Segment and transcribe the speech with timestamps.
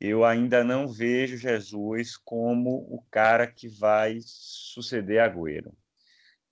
[0.00, 5.72] eu ainda não vejo Jesus como o cara que vai suceder Agüero.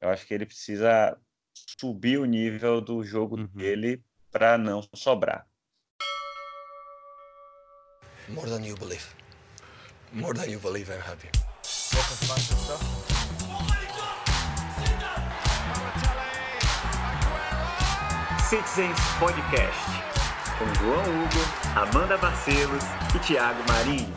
[0.00, 1.16] Eu acho que ele precisa
[1.78, 3.46] subir o nível do jogo uhum.
[3.46, 5.46] dele para não sobrar.
[8.28, 9.06] More than you believe.
[10.12, 11.30] More than you believe, I'm happy.
[18.48, 20.15] Citizens Podcast
[20.58, 22.82] com João Hugo, Amanda Barcelos
[23.14, 24.12] e Tiago Marinho.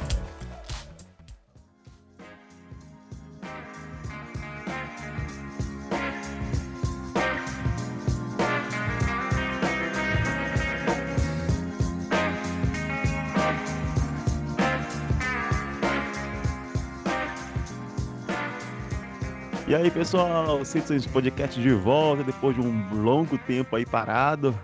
[19.68, 24.58] E aí, pessoal, Citizens Podcast de volta depois de um longo tempo aí parado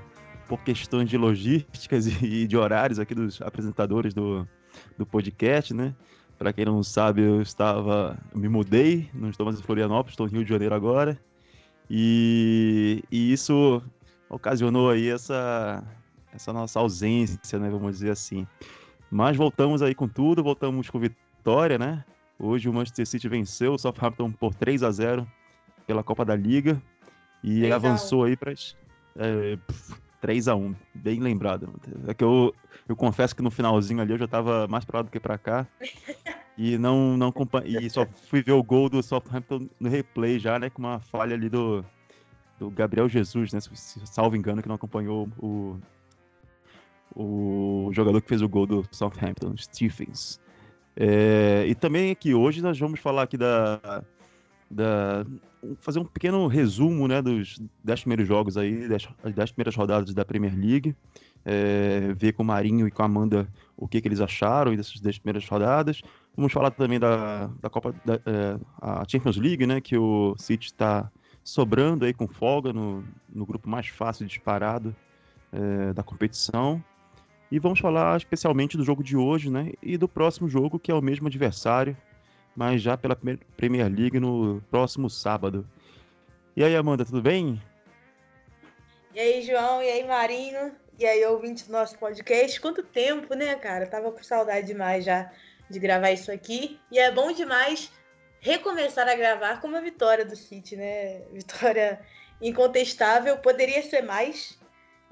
[0.47, 4.47] por questões de logísticas e de horários aqui dos apresentadores do,
[4.97, 5.95] do podcast, né?
[6.37, 10.33] Para quem não sabe, eu estava, me mudei, não estou mais em Florianópolis, estou no
[10.33, 11.17] Rio de Janeiro agora.
[11.89, 13.81] E, e isso
[14.29, 15.81] ocasionou aí essa,
[16.33, 18.45] essa nossa ausência, né, vamos dizer assim.
[19.09, 22.03] Mas voltamos aí com tudo, voltamos com vitória, né?
[22.37, 25.25] Hoje o Manchester City venceu o Southampton por 3 a 0
[25.87, 26.81] pela Copa da Liga
[27.41, 29.57] e avançou aí para é,
[30.25, 31.71] 3 a 1 bem lembrado.
[32.07, 32.51] É que eu,
[32.89, 35.37] eu confesso que no finalzinho ali eu já estava mais para lá do que para
[35.37, 35.67] cá.
[36.57, 37.31] e não não
[37.63, 41.35] e só fui ver o gol do Southampton no replay já, né, com uma falha
[41.35, 41.85] ali do
[42.57, 45.77] do Gabriel Jesus, né, se salvo engano que não acompanhou o
[47.15, 50.41] o jogador que fez o gol do Southampton, Stephens.
[50.97, 54.03] É, e também aqui hoje nós vamos falar aqui da,
[54.75, 55.25] da
[55.79, 60.25] fazer um pequeno resumo né, dos dez primeiros jogos aí, das dez primeiras rodadas da
[60.25, 60.95] Premier League,
[61.43, 64.99] é, ver com o Marinho e com a Amanda o que, que eles acharam dessas
[64.99, 66.01] dez primeiras rodadas.
[66.35, 70.67] Vamos falar também da, da Copa da é, a Champions League, né, que o City
[70.67, 71.09] está
[71.43, 73.03] sobrando aí com folga no,
[73.33, 74.93] no grupo mais fácil disparado
[75.53, 76.83] é, da competição.
[77.51, 79.71] E vamos falar especialmente do jogo de hoje, né?
[79.81, 81.95] E do próximo jogo, que é o mesmo adversário,
[82.55, 83.17] mas já pela
[83.57, 85.67] Premier League no próximo sábado.
[86.55, 87.61] E aí, Amanda, tudo bem?
[89.13, 92.59] E aí, João, e aí, Marinho, e aí, ouvinte do nosso podcast.
[92.61, 93.87] Quanto tempo, né, cara?
[93.87, 95.29] Tava com saudade demais já
[95.69, 96.79] de gravar isso aqui.
[96.91, 97.91] E é bom demais
[98.39, 101.21] recomeçar a gravar com uma vitória do City, né?
[101.33, 101.99] Vitória
[102.41, 103.37] incontestável.
[103.37, 104.57] Poderia ser mais,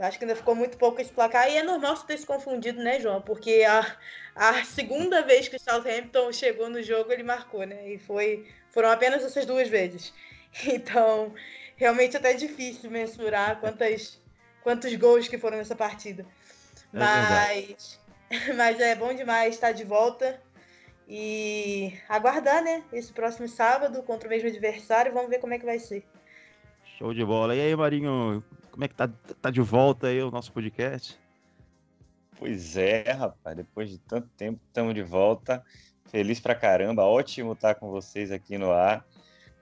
[0.03, 1.50] acho que ainda ficou muito pouco esse placar.
[1.50, 3.22] E é normal você ter se confundido, né, João?
[3.22, 3.96] Porque a,
[4.36, 7.90] a segunda vez que o Southampton chegou no jogo, ele marcou, né?
[7.90, 10.14] E foi, foram apenas essas duas vezes.
[10.68, 11.34] Então,
[11.75, 14.22] realmente até é difícil mensurar quantas,
[14.62, 16.24] quantos gols que foram nessa partida.
[16.94, 18.00] É mas,
[18.56, 20.40] mas é bom demais estar de volta.
[21.08, 22.84] E aguardar, né?
[22.94, 25.12] Esse próximo sábado contra o mesmo adversário.
[25.12, 26.06] Vamos ver como é que vai ser.
[26.97, 27.56] Show de bola.
[27.56, 29.07] E aí, Marinho, como é que tá,
[29.39, 31.16] tá de volta aí o nosso podcast?
[32.39, 35.63] Pois é, rapaz, depois de tanto tempo estamos de volta.
[36.09, 39.06] Feliz pra caramba, ótimo estar com vocês aqui no ar.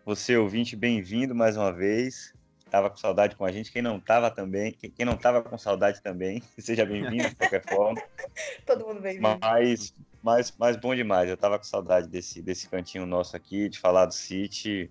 [0.06, 2.34] Você ouvinte, bem-vindo mais uma vez.
[2.70, 6.02] Tava com saudade com a gente, quem não tava também, quem não tava com saudade
[6.02, 8.02] também, seja bem-vindo de qualquer forma.
[8.66, 9.38] Todo mundo bem-vindo.
[9.42, 9.94] Mas,
[10.24, 14.06] mas, mas bom demais, eu tava com saudade desse, desse cantinho nosso aqui, de falar
[14.06, 14.90] do City.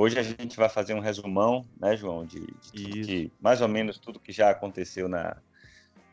[0.00, 2.38] Hoje a gente vai fazer um resumão, né, João, de,
[2.72, 5.36] de que, mais ou menos tudo que já aconteceu na,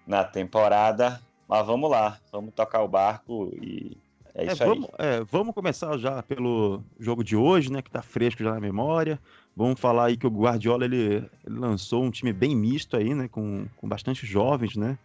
[0.07, 1.22] na temporada.
[1.47, 3.96] Mas vamos lá, vamos tocar o barco e
[4.34, 5.06] é, é isso vamos, aí.
[5.06, 9.19] É, vamos começar já pelo jogo de hoje, né, que tá fresco já na memória.
[9.56, 13.28] Vamos falar aí que o Guardiola ele, ele lançou um time bem misto aí, né,
[13.28, 14.97] com, com bastante jovens, né,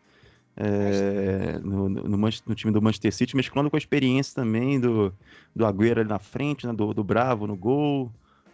[0.57, 5.12] é, no, no, no, time do Manchester City, mesclando com a experiência também do,
[5.55, 8.11] do Agüero ali na frente, né, do, do Bravo no gol,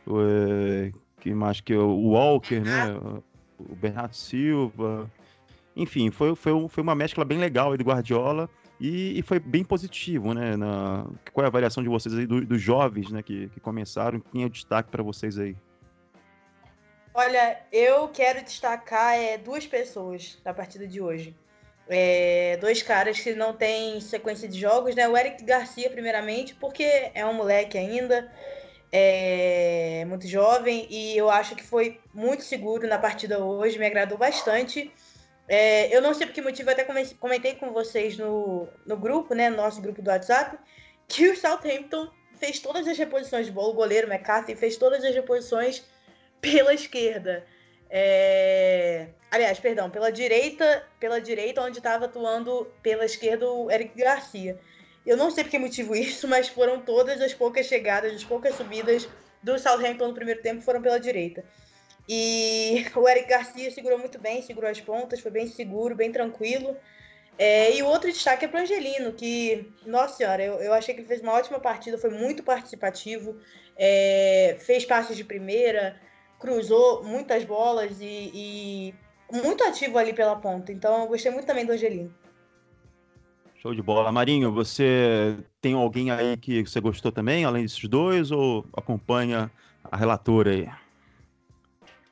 [0.08, 3.22] é, que mais que o Walker, né?
[3.58, 5.10] O Bernardo Silva.
[5.74, 8.48] Enfim, foi, foi, foi uma mescla bem legal aí do Guardiola
[8.80, 10.56] e, e foi bem positivo, né?
[10.56, 13.22] Na, qual é a avaliação de vocês aí do, dos jovens, né?
[13.22, 14.20] Que, que começaram?
[14.20, 15.56] Quem é o destaque para vocês aí?
[17.14, 21.34] Olha, eu quero destacar é, duas pessoas da partida de hoje.
[21.88, 25.08] É, dois caras que não têm sequência de jogos, né?
[25.08, 28.30] O Eric Garcia, primeiramente, porque é um moleque ainda,
[28.92, 34.16] é muito jovem e eu acho que foi muito seguro na partida hoje, me agradou
[34.16, 34.92] bastante.
[35.48, 36.84] É, eu não sei por que motivo, até
[37.18, 40.58] comentei com vocês no, no grupo, né, no nosso grupo do WhatsApp,
[41.06, 45.14] que o Southampton fez todas as reposições de bola, o goleiro McCarthy fez todas as
[45.14, 45.84] reposições
[46.40, 47.44] pela esquerda.
[47.88, 49.08] É...
[49.30, 54.58] Aliás, perdão, pela direita, pela direita, onde estava atuando pela esquerda o Eric Garcia.
[55.06, 58.56] Eu não sei por que motivo isso, mas foram todas as poucas chegadas, as poucas
[58.56, 59.08] subidas
[59.42, 61.44] do Southampton no primeiro tempo foram pela direita.
[62.08, 66.76] E o Eric Garcia segurou muito bem, segurou as pontas, foi bem seguro, bem tranquilo.
[67.38, 71.02] É, e o outro destaque é para Angelino, que, nossa senhora, eu, eu achei que
[71.02, 73.38] ele fez uma ótima partida, foi muito participativo,
[73.76, 76.00] é, fez passes de primeira,
[76.38, 78.94] cruzou muitas bolas e, e,
[79.30, 80.72] muito ativo ali pela ponta.
[80.72, 82.12] Então, eu gostei muito também do Angelino.
[83.66, 84.12] Show de bola.
[84.12, 89.50] Marinho, você tem alguém aí que você gostou também, além desses dois, ou acompanha
[89.82, 90.68] a relatora aí?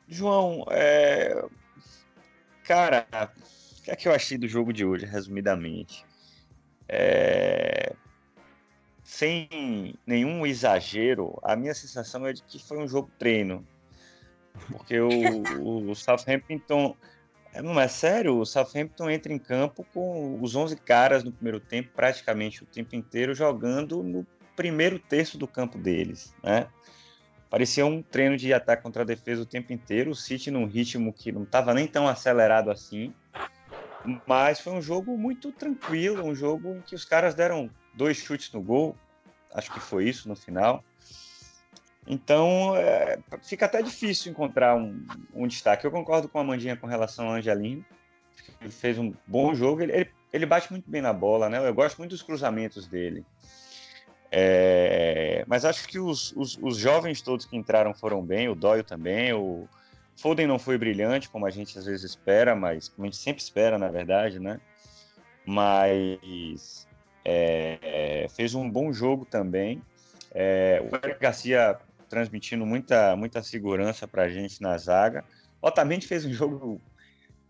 [0.09, 1.45] João, é...
[2.65, 3.07] cara,
[3.79, 6.05] o que é que eu achei do jogo de hoje, resumidamente?
[6.89, 7.95] É...
[9.05, 13.65] Sem nenhum exagero, a minha sensação é de que foi um jogo treino.
[14.73, 16.97] Porque o, o Southampton.
[17.55, 21.61] É, não é sério, o Southampton entra em campo com os 11 caras no primeiro
[21.61, 26.35] tempo, praticamente o tempo inteiro, jogando no primeiro terço do campo deles.
[26.43, 26.67] Né?
[27.49, 31.13] Parecia um treino de ataque contra a defesa o tempo inteiro, o City num ritmo
[31.13, 33.15] que não estava nem tão acelerado assim.
[34.27, 38.53] Mas foi um jogo muito tranquilo, um jogo em que os caras deram dois chutes
[38.53, 38.97] no gol,
[39.55, 40.85] acho que foi isso no final.
[42.07, 45.87] Então, é, fica até difícil encontrar um, um, destaque.
[45.87, 47.85] Eu concordo com a Mandinha com relação ao Angelino.
[48.61, 49.83] Ele fez um bom jogo.
[49.83, 51.67] Ele, ele, ele, bate muito bem na bola, né?
[51.67, 53.25] Eu gosto muito dos cruzamentos dele.
[54.31, 58.49] É, mas acho que os, os, os, jovens todos que entraram foram bem.
[58.49, 59.33] O Doyle também.
[59.33, 59.67] O
[60.17, 63.43] Foden não foi brilhante, como a gente às vezes espera, mas como a gente sempre
[63.43, 64.61] espera, na verdade, né?
[65.47, 66.87] Mas
[67.25, 69.81] é, é fez um bom jogo também.
[70.35, 71.79] É, o Eric Garcia
[72.09, 75.25] transmitindo muita, muita segurança para a gente na zaga.
[75.61, 76.81] Otamendi fez um jogo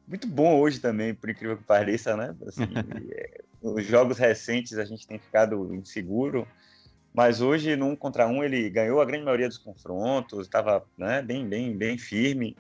[0.07, 2.35] muito bom hoje também, por incrível que pareça, né?
[2.47, 2.63] Assim,
[3.13, 6.47] é, os jogos recentes a gente tem ficado inseguro,
[7.15, 11.49] mas hoje, num contra um, ele ganhou a grande maioria dos confrontos, estava né, bem,
[11.49, 12.57] bem, bem firme.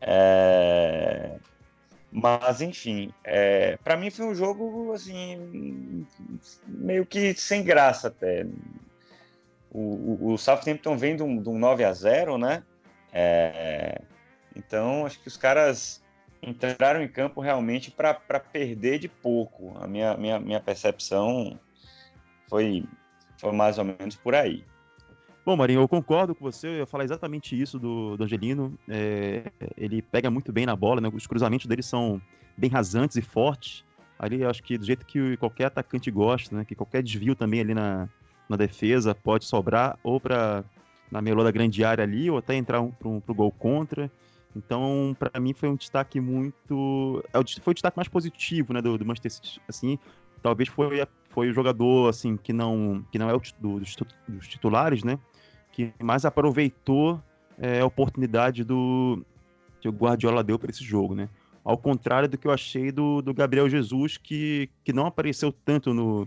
[0.00, 1.36] É...
[2.10, 3.76] Mas, enfim, é...
[3.76, 6.04] para mim foi um jogo, assim,
[6.66, 8.44] meio que sem graça até
[9.70, 12.62] o, o, Southampton vem de um, de um 9 a 0 né?
[13.12, 14.00] É,
[14.54, 16.02] então, acho que os caras
[16.42, 19.76] entraram em campo realmente para perder de pouco.
[19.78, 21.58] A minha, minha, minha percepção
[22.48, 22.84] foi,
[23.38, 24.64] foi mais ou menos por aí.
[25.44, 28.78] Bom, Marinho, eu concordo com você, eu ia falar exatamente isso do, do Angelino.
[28.88, 31.10] É, ele pega muito bem na bola, né?
[31.12, 32.20] os cruzamentos dele são
[32.56, 33.84] bem rasantes e fortes.
[34.18, 36.62] Ali, acho que do jeito que qualquer atacante gosta, né?
[36.62, 38.06] Que qualquer desvio também ali na,
[38.50, 40.64] na defesa pode sobrar ou para
[41.08, 44.10] na melô da grande área ali ou até entrar um, para o gol contra.
[44.54, 48.98] Então, para mim foi um destaque muito, é foi o destaque mais positivo, né, do,
[48.98, 49.96] do Manchester City, assim,
[50.42, 54.48] talvez foi, foi o jogador, assim, que não, que não é o do, dos, dos
[54.48, 55.20] titulares, né,
[55.70, 57.22] que mais aproveitou
[57.58, 59.24] é, a oportunidade do
[59.80, 61.28] que o Guardiola deu para esse jogo, né.
[61.62, 65.94] Ao contrário do que eu achei do, do Gabriel Jesus, que, que não apareceu tanto
[65.94, 66.26] no,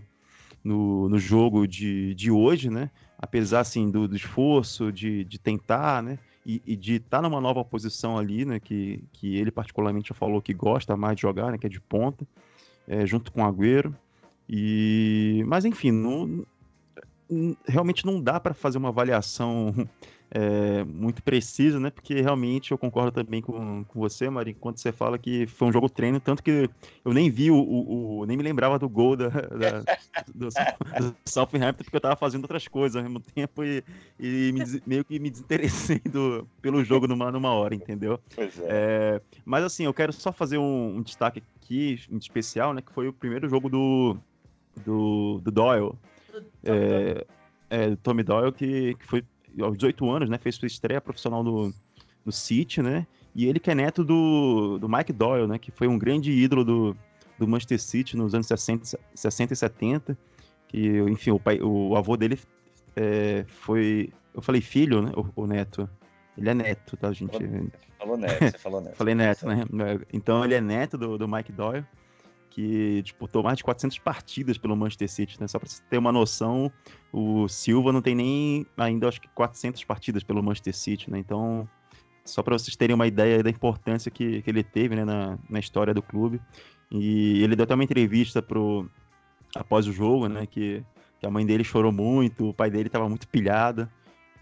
[0.64, 2.90] no, no jogo de, de hoje, né?
[3.18, 6.18] Apesar, assim, do, do esforço de, de tentar, né?
[6.44, 8.58] E, e de estar tá numa nova posição ali, né?
[8.58, 11.58] Que, que ele particularmente já falou que gosta mais de jogar, né?
[11.58, 12.26] Que é de ponta,
[12.88, 13.94] é, junto com o Agüero.
[14.48, 15.44] E...
[15.46, 16.44] Mas, enfim, não,
[17.66, 19.74] realmente não dá para fazer uma avaliação
[20.36, 21.90] é, muito precisa, né?
[21.90, 25.72] Porque realmente eu concordo também com, com você, Mari, quando você fala que foi um
[25.72, 26.68] jogo treino, tanto que
[27.04, 29.80] eu nem vi o, o, o nem me lembrava do gol da, da
[30.34, 33.84] do, do Southampton, porque eu tava fazendo outras coisas ao mesmo tempo e,
[34.18, 38.18] e me, meio que me desinteressei do, pelo jogo numa, numa hora, entendeu?
[38.34, 38.66] Pois é.
[38.68, 42.82] é mas assim, eu quero só fazer um, um destaque aqui, em especial, né?
[42.82, 44.16] Que foi o primeiro jogo do,
[44.84, 45.92] do, do Doyle.
[46.64, 47.24] É,
[47.70, 49.24] é, do Tommy Doyle, que, que foi
[49.60, 50.38] aos 18 anos, né?
[50.38, 51.72] Fez sua estreia profissional no,
[52.24, 53.06] no City, né?
[53.34, 55.58] E ele que é neto do, do Mike Doyle, né?
[55.58, 56.96] Que foi um grande ídolo do,
[57.38, 60.18] do Manchester City nos anos 60, 60 e 70.
[60.68, 62.38] Que, enfim, o, pai, o avô dele
[62.96, 64.12] é, foi...
[64.34, 65.12] Eu falei filho, né?
[65.16, 65.88] O, o, neto.
[66.36, 67.32] Ele é neto, tá, gente?
[67.32, 68.96] Você falou neto, você falou neto.
[68.96, 69.64] falei neto, né?
[70.12, 71.84] Então ele é neto do, do Mike Doyle
[72.54, 75.48] que disputou mais de 400 partidas pelo Manchester City, né?
[75.48, 76.70] Só para você ter uma noção,
[77.12, 81.18] o Silva não tem nem ainda acho que 400 partidas pelo Manchester City, né?
[81.18, 81.68] Então,
[82.24, 85.58] só para vocês terem uma ideia da importância que, que ele teve né, na, na
[85.58, 86.40] história do clube.
[86.92, 88.88] E ele deu até uma entrevista pro
[89.56, 90.84] após o jogo, né, que,
[91.18, 93.88] que a mãe dele chorou muito, o pai dele estava muito pilhado.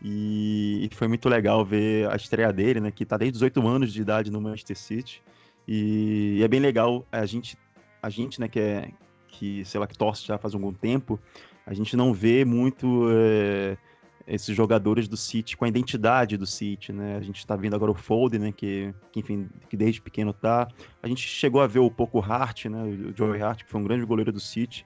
[0.02, 2.90] E, e foi muito legal ver a estreia dele, né?
[2.90, 5.23] Que tá desde 18 anos de idade no Manchester City.
[5.66, 7.57] E, e é bem legal a gente,
[8.02, 8.90] a gente, né, que é
[9.28, 11.18] que, sei lá, que torce já faz algum tempo,
[11.64, 13.78] a gente não vê muito é,
[14.26, 17.16] esses jogadores do City com a identidade do City, né?
[17.16, 18.52] A gente está vendo agora o Foden, né?
[18.52, 20.68] Que, que, enfim, que desde pequeno tá.
[21.02, 22.82] A gente chegou a ver o pouco Hart, né?
[22.82, 24.85] O Joey Hart, que foi um grande goleiro do City,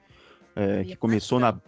[0.54, 1.58] é, que começou na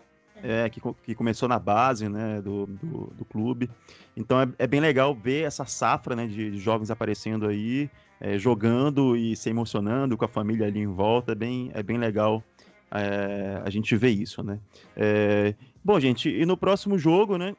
[0.42, 3.68] é, que, que, começou na base né, do, do, do clube.
[4.16, 7.90] Então é, é, bem legal ver essa safra né, de, de jovens aparecendo aí,
[8.20, 11.32] é, jogando e se emocionando com a família ali em volta.
[11.32, 12.42] É bem, é bem legal
[12.90, 14.58] é, a gente ver isso, né?
[14.96, 17.54] É, bom, gente, e no próximo jogo, né?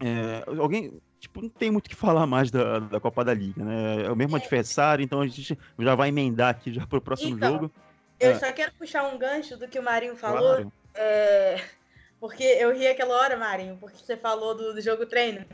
[0.00, 3.64] É, alguém, tipo, não tem muito o que falar mais da, da Copa da Liga,
[3.64, 4.04] né?
[4.06, 7.52] É o mesmo adversário, então a gente já vai emendar aqui já pro próximo então,
[7.52, 7.70] jogo.
[8.18, 8.38] Eu é.
[8.38, 10.54] só quero puxar um gancho do que o Marinho falou.
[10.54, 10.72] Claro.
[10.94, 11.62] É,
[12.18, 15.44] porque eu ri aquela hora, Marinho, porque você falou do, do jogo treino.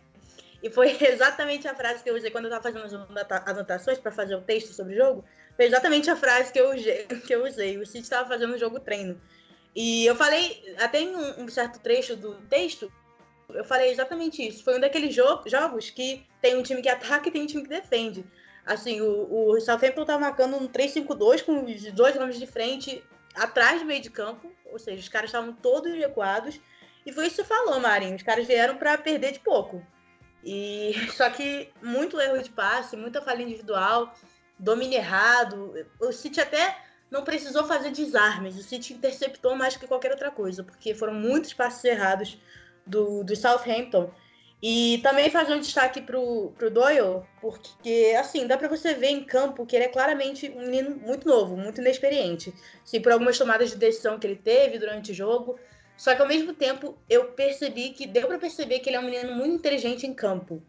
[0.63, 4.13] E foi exatamente a frase que eu usei quando eu estava fazendo as anotações para
[4.13, 5.25] fazer o texto sobre o jogo.
[5.57, 6.71] Foi exatamente a frase que eu,
[7.27, 7.79] que eu usei.
[7.79, 9.21] O City estava fazendo um jogo treino.
[9.75, 12.93] E eu falei, até em um, um, certo trecho do texto,
[13.51, 14.65] eu falei exatamente isso.
[14.65, 17.63] Foi um daqueles jo jogos que tem um time que ataca e tem um time
[17.63, 18.25] que defende.
[18.67, 23.03] Assim, o, o Southampton tá marcando um 3-5-2 com os dois homens de frente
[23.35, 24.53] atrás do meio de campo.
[24.67, 26.61] Ou seja, os caras estavam todos recuados.
[27.07, 28.17] E foi isso que você falou, Marinho.
[28.17, 29.85] Os caras vieram para perder de pouco.
[30.45, 34.15] E só que muito erro de passe, muita falha individual
[34.61, 35.87] domínio errado.
[35.99, 36.77] O City até
[37.11, 41.53] não precisou fazer desarmes, o City interceptou mais que qualquer outra coisa, porque foram muitos
[41.53, 42.39] passos errados
[42.87, 44.13] do, do Southampton.
[44.63, 49.25] E também fazer um destaque pro, pro Doyle, porque, assim, dá para você ver em
[49.25, 52.53] campo que ele é claramente um menino muito novo, muito inexperiente.
[52.85, 55.59] Sim, por algumas tomadas de decisão que ele teve durante o jogo.
[56.01, 59.05] Só que, ao mesmo tempo, eu percebi que deu para perceber que ele é um
[59.05, 60.63] menino muito inteligente em campo.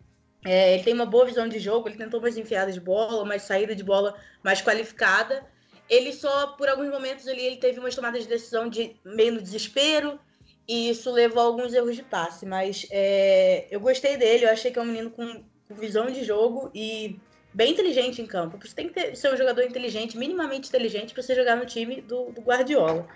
[0.43, 3.43] É, ele tem uma boa visão de jogo, ele tentou mais enfiada de bola, mais
[3.43, 5.41] saída de bola mais qualificada.
[5.89, 9.41] Ele só, por alguns momentos ali, ele teve umas tomadas de decisão de meio no
[9.41, 10.19] desespero,
[10.67, 12.45] e isso levou a alguns erros de passe.
[12.45, 16.25] Mas é, eu gostei dele, eu achei que é um menino com, com visão de
[16.25, 17.17] jogo e
[17.53, 18.59] bem inteligente em campo.
[18.61, 22.01] Você tem que ter, ser um jogador inteligente, minimamente inteligente, para você jogar no time
[22.01, 23.07] do, do Guardiola.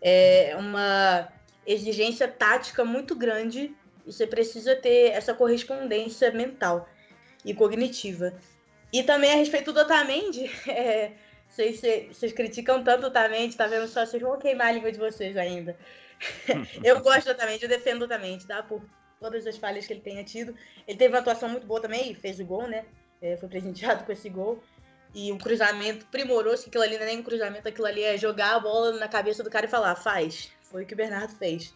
[0.00, 1.33] É uma
[1.66, 3.74] exigência tática muito grande
[4.06, 6.88] e você precisa ter essa correspondência mental
[7.44, 8.34] e cognitiva.
[8.92, 11.12] E também a respeito do Otamendi, é,
[11.48, 14.04] vocês, vocês criticam tanto o Otamendi, tá vendo só?
[14.04, 15.76] Vocês vão queimar a língua de vocês ainda.
[16.82, 18.62] eu gosto do Otamendi, eu defendo o Otamendi, tá?
[18.62, 18.82] Por
[19.20, 20.54] todas as falhas que ele tenha tido.
[20.86, 22.84] Ele teve uma atuação muito boa também fez o gol, né?
[23.22, 24.62] É, foi presenteado com esse gol.
[25.14, 28.18] E um cruzamento primoroso, que aquilo ali não é nem um cruzamento, aquilo ali é
[28.18, 30.50] jogar a bola na cabeça do cara e falar, faz.
[30.74, 31.72] Foi o que o Bernardo fez.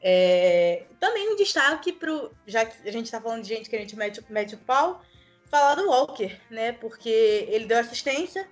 [0.00, 3.80] É, também um destaque para já que a gente está falando de gente que a
[3.80, 5.02] gente mete, mete o pau,
[5.50, 6.70] falar do Walker, né?
[6.70, 8.48] Porque ele deu assistência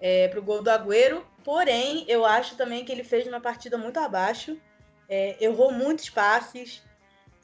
[0.00, 3.78] é, para o gol do Agüero, porém eu acho também que ele fez uma partida
[3.78, 4.60] muito abaixo,
[5.08, 6.82] é, errou muitos passes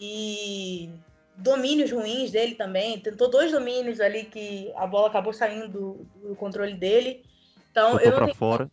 [0.01, 0.91] e
[1.37, 2.99] domínios ruins dele também.
[2.99, 7.25] Tentou dois domínios ali que a bola acabou saindo do, do controle dele.
[7.71, 8.69] Então Botou eu não tenho fora.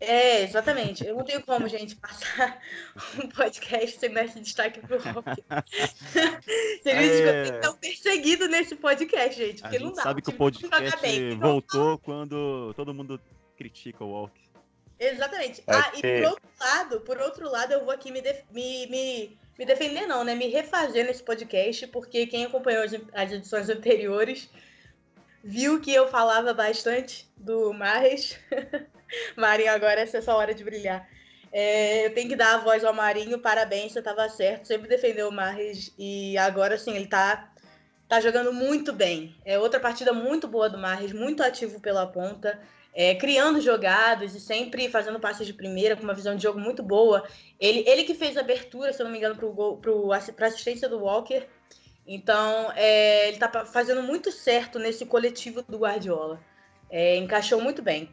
[0.00, 1.06] É, exatamente.
[1.06, 2.58] Eu não tenho como, gente, passar
[3.22, 5.44] um podcast sem dar esse destaque pro rock.
[6.82, 7.60] Seria é...
[7.60, 9.60] que eu perseguido nesse podcast, gente.
[9.60, 10.02] Porque a não dá.
[10.02, 13.20] Sabe que o podcast bem, voltou quando todo mundo
[13.56, 14.40] critica o Walk.
[14.98, 15.62] Exatamente.
[15.66, 19.38] Ah, e por outro lado, por outro lado, eu vou aqui me, def me, me,
[19.58, 20.34] me defender, não, né?
[20.34, 24.50] Me refazer nesse podcast, porque quem acompanhou as edições anteriores
[25.42, 28.38] viu que eu falava bastante do Marres.
[29.36, 31.08] Marinho, agora essa é sua hora de brilhar.
[31.52, 35.28] É, eu tenho que dar a voz ao Marinho, parabéns, você estava certo, sempre defendeu
[35.28, 37.52] o Marres e agora sim, ele está
[38.08, 39.34] tá jogando muito bem.
[39.44, 42.60] É outra partida muito boa do Marres, muito ativo pela ponta,
[42.94, 46.82] é, criando jogadas e sempre fazendo passes de primeira, com uma visão de jogo muito
[46.82, 47.26] boa.
[47.58, 49.36] Ele, ele que fez a abertura, se eu não me engano,
[50.36, 51.46] para a assistência do Walker.
[52.12, 56.40] Então, é, ele está fazendo muito certo nesse coletivo do Guardiola.
[56.90, 58.10] É, encaixou muito bem.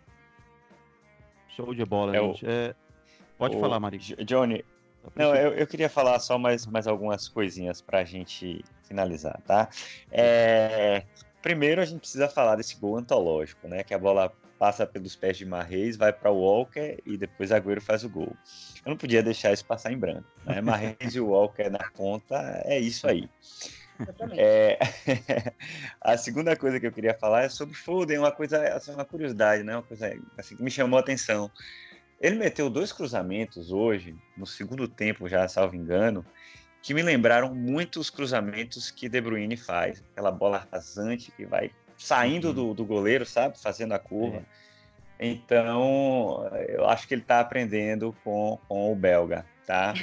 [1.48, 2.46] Show de bola, é gente.
[2.46, 2.48] O...
[2.48, 2.75] É...
[3.39, 3.60] Pode o...
[3.60, 3.98] falar, Mari.
[3.98, 4.63] Johnny,
[5.16, 9.68] não, eu, eu, queria falar só mais, mais algumas coisinhas para a gente finalizar, tá?
[10.12, 11.01] É...
[11.42, 13.84] Primeiro, a gente precisa falar desse gol antológico, né?
[13.84, 17.82] Que a bola passa pelos pés de Marreis, vai para o Walker e depois Agüero
[17.82, 18.36] faz o gol.
[18.86, 20.27] Eu não podia deixar isso passar em branco.
[20.46, 20.62] Né?
[20.62, 23.27] Marreis e o Walker na ponta, é isso aí.
[24.38, 24.77] É...
[26.01, 29.63] a segunda coisa que eu queria falar é sobre Foden, uma coisa, assim, uma curiosidade,
[29.63, 29.75] né?
[29.75, 31.51] Uma coisa assim, que me chamou a atenção.
[32.20, 36.25] Ele meteu dois cruzamentos hoje, no segundo tempo já, salvo engano,
[36.82, 40.04] que me lembraram muito os cruzamentos que De Bruyne faz.
[40.12, 42.54] Aquela bola rasante que vai saindo uhum.
[42.54, 43.60] do, do goleiro, sabe?
[43.60, 44.38] Fazendo a curva.
[44.38, 45.27] É.
[45.27, 49.94] Então, eu acho que ele está aprendendo com, com o belga, tá?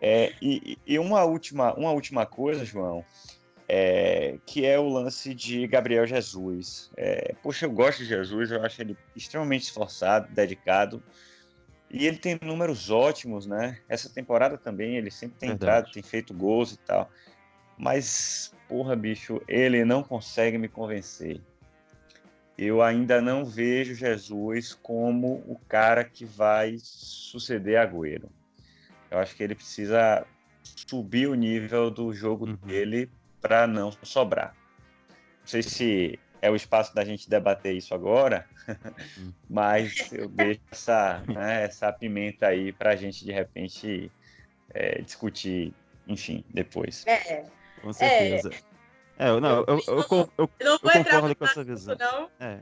[0.00, 3.04] é, e, e uma, última, uma última coisa, João,
[3.68, 6.90] é, que é o lance de Gabriel Jesus.
[6.96, 11.02] É, poxa, eu gosto de Jesus, eu acho ele extremamente esforçado, dedicado.
[11.90, 13.78] E ele tem números ótimos, né?
[13.88, 15.78] Essa temporada também, ele sempre tem Verdade.
[15.78, 17.10] entrado, tem feito gols e tal.
[17.76, 21.40] Mas, porra, bicho, ele não consegue me convencer.
[22.56, 28.30] Eu ainda não vejo Jesus como o cara que vai suceder Agüero.
[29.10, 30.26] Eu acho que ele precisa
[30.62, 32.56] subir o nível do jogo uhum.
[32.56, 33.10] dele
[33.40, 34.54] para não sobrar.
[35.08, 38.46] Não sei se é o espaço da gente debater isso agora,
[39.18, 39.32] hum.
[39.48, 44.10] mas eu deixo essa, né, essa pimenta aí para a gente, de repente,
[44.70, 45.72] é, discutir,
[46.06, 47.06] enfim, depois.
[47.06, 47.44] É,
[47.80, 48.50] com certeza.
[49.18, 51.96] É, eu, não, eu, eu, eu, eu, eu concordo com a sua visão.
[51.98, 52.30] Não.
[52.38, 52.58] É.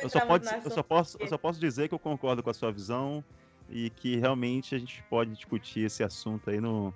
[0.00, 2.54] Eu, só pode, eu, só posso, eu só posso dizer que eu concordo com a
[2.54, 3.24] sua visão
[3.70, 6.92] e que realmente a gente pode discutir esse assunto aí no,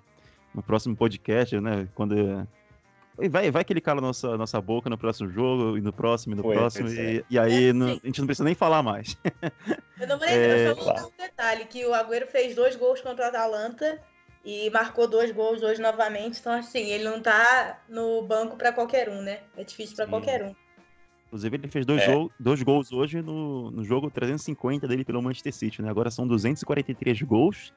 [0.54, 1.88] no próximo podcast, né?
[1.94, 2.46] Quando
[3.28, 6.36] vai, vai que ele cala nossa, nossa boca no próximo jogo, e no próximo, e
[6.36, 9.16] no Foi, próximo, e, e, aí é, não, a gente não precisa nem falar mais.
[10.00, 10.74] Eu não me lembro, é...
[10.74, 14.00] só um detalhe, que o Agüero fez dois gols contra o Atalanta
[14.44, 19.08] e marcou dois gols hoje novamente, então assim, ele não tá no banco para qualquer
[19.08, 19.40] um, né?
[19.56, 20.54] É difícil para qualquer um.
[21.30, 22.26] Inclusive, ele fez dois, é.
[22.40, 25.88] dois gols hoje no, no jogo 350 dele pelo Manchester City, né?
[25.88, 27.72] Agora são 243 gols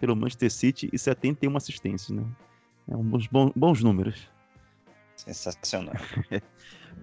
[0.00, 2.24] pelo Manchester City e 71 assistências, né?
[2.88, 4.28] É um bons, bons números.
[5.14, 5.94] Sensacional.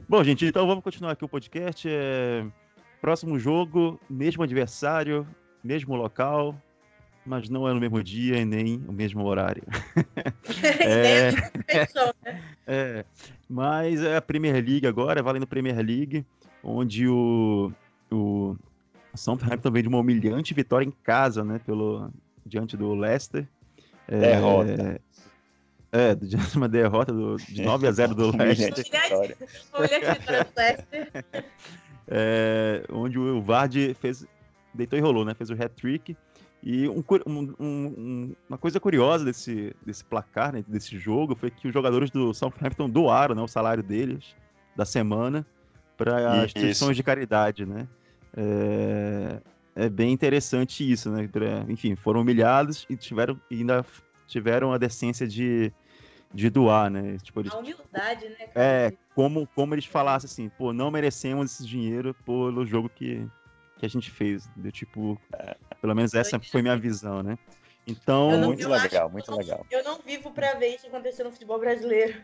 [0.09, 1.87] Bom, gente, então vamos continuar aqui o podcast.
[1.89, 2.45] É...
[2.99, 5.25] Próximo jogo, mesmo adversário,
[5.63, 6.61] mesmo local,
[7.25, 9.63] mas não é no mesmo dia e nem o mesmo horário.
[10.79, 11.31] é...
[11.31, 11.49] Né?
[12.67, 13.05] é...
[13.49, 16.25] Mas é a Premier League agora, valendo Premier League,
[16.63, 17.71] onde o,
[18.11, 18.55] o
[19.15, 22.09] Southampton vem de uma humilhante vitória em casa, né, pelo,
[22.45, 23.47] diante do Leicester.
[24.07, 25.01] É, Derrota.
[25.91, 28.83] É, diante uma derrota do, de 9 a 0 do Leicester.
[32.07, 34.25] é, onde o Vardy fez,
[34.73, 35.35] deitou e rolou, né?
[35.35, 36.17] Fez o hat-trick.
[36.65, 41.67] E um, um, um, uma coisa curiosa desse, desse placar, né, desse jogo, foi que
[41.67, 44.33] os jogadores do Southampton doaram né, o salário deles
[44.73, 45.45] da semana
[45.97, 47.85] para instituições de caridade, né?
[48.35, 49.39] É,
[49.75, 51.27] é, bem interessante isso, né?
[51.27, 53.85] Pra, enfim, foram humilhados e tiveram e ainda
[54.25, 55.71] tiveram a decência de
[56.33, 57.17] de doar, né?
[57.21, 58.47] Tipo, eles, a humildade, né?
[58.47, 58.51] Cara?
[58.55, 63.27] É, como, como eles falassem assim, pô, não merecemos esse dinheiro pelo jogo que,
[63.77, 64.49] que a gente fez.
[64.55, 65.19] De, tipo,
[65.81, 67.37] pelo menos essa foi minha visão, né?
[67.85, 68.31] Então.
[68.31, 69.65] Não, muito legal, muito eu legal.
[69.69, 72.21] Eu não vivo para ver isso acontecer no futebol brasileiro.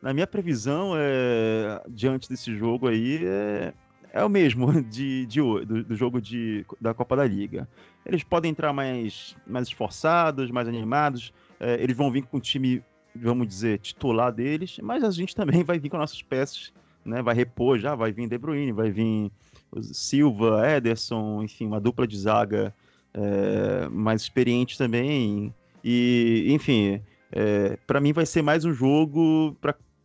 [0.00, 3.72] Na minha previsão, é, diante desse jogo aí, é,
[4.12, 7.68] é o mesmo de, de do, do, jogo de, da Copa da Liga.
[8.04, 11.32] Eles podem entrar mais, mais esforçados, mais animados.
[11.60, 12.82] É, eles vão vir com um time
[13.14, 16.72] vamos dizer, titular deles, mas a gente também vai vir com nossas peças,
[17.04, 17.22] né?
[17.22, 19.30] Vai repor já, vai vir De Bruyne, vai vir
[19.80, 22.74] Silva, Ederson, enfim, uma dupla de zaga
[23.14, 25.54] é, mais experiente também.
[25.82, 29.56] E, enfim, é, para mim vai ser mais um jogo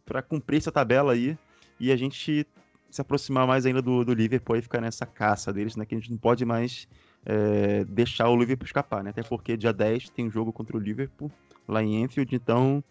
[0.06, 1.38] para cumprir essa tabela aí
[1.80, 2.48] e a gente
[2.90, 5.86] se aproximar mais ainda do, do Liverpool e ficar nessa caça deles, né?
[5.86, 6.88] Que a gente não pode mais
[7.26, 9.10] é, deixar o Liverpool escapar, né?
[9.10, 11.30] Até porque dia 10 tem um jogo contra o Liverpool
[11.68, 12.84] lá em Enfield, então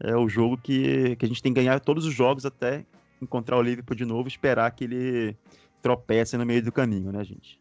[0.00, 2.84] é o jogo que, que a gente tem que ganhar todos os jogos até
[3.20, 5.36] encontrar o Liverpool de novo, esperar que ele
[5.82, 7.60] tropece no meio do caminho, né, gente?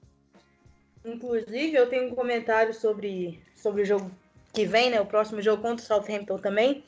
[1.04, 4.12] Inclusive, eu tenho um comentário sobre, sobre o jogo
[4.54, 5.02] que vem, né?
[5.02, 6.84] O próximo jogo contra o Southampton também.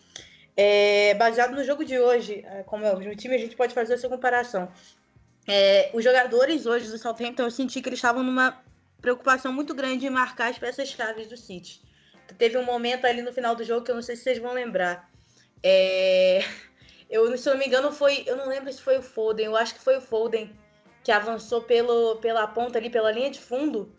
[0.55, 3.73] É, baseado no jogo de hoje, é, como é o mesmo time, a gente pode
[3.73, 4.71] fazer essa comparação.
[5.47, 8.61] É, os jogadores hoje do Southampton, eu senti que eles estavam numa
[9.01, 11.81] preocupação muito grande em marcar as peças-chave do City.
[12.37, 14.53] Teve um momento ali no final do jogo que eu não sei se vocês vão
[14.53, 15.09] lembrar.
[15.63, 16.41] É...
[17.09, 18.23] Eu, se não me engano, foi.
[18.25, 20.49] Eu não lembro se foi o Foden, eu acho que foi o Foden
[21.03, 23.91] que avançou pelo, pela ponta ali, pela linha de fundo.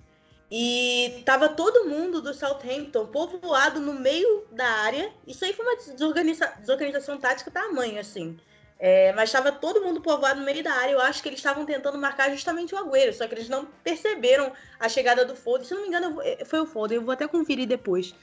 [0.50, 5.12] E tava todo mundo do Southampton povoado no meio da área.
[5.26, 8.38] Isso aí foi uma desorganiza desorganização tática tamanho, assim.
[8.78, 10.92] É, mas estava todo mundo povoado no meio da área.
[10.92, 14.52] Eu acho que eles estavam tentando marcar justamente o Agüero, só que eles não perceberam
[14.78, 15.66] a chegada do Foden.
[15.66, 18.14] Se não me engano, é, foi o Foden, eu vou até conferir depois.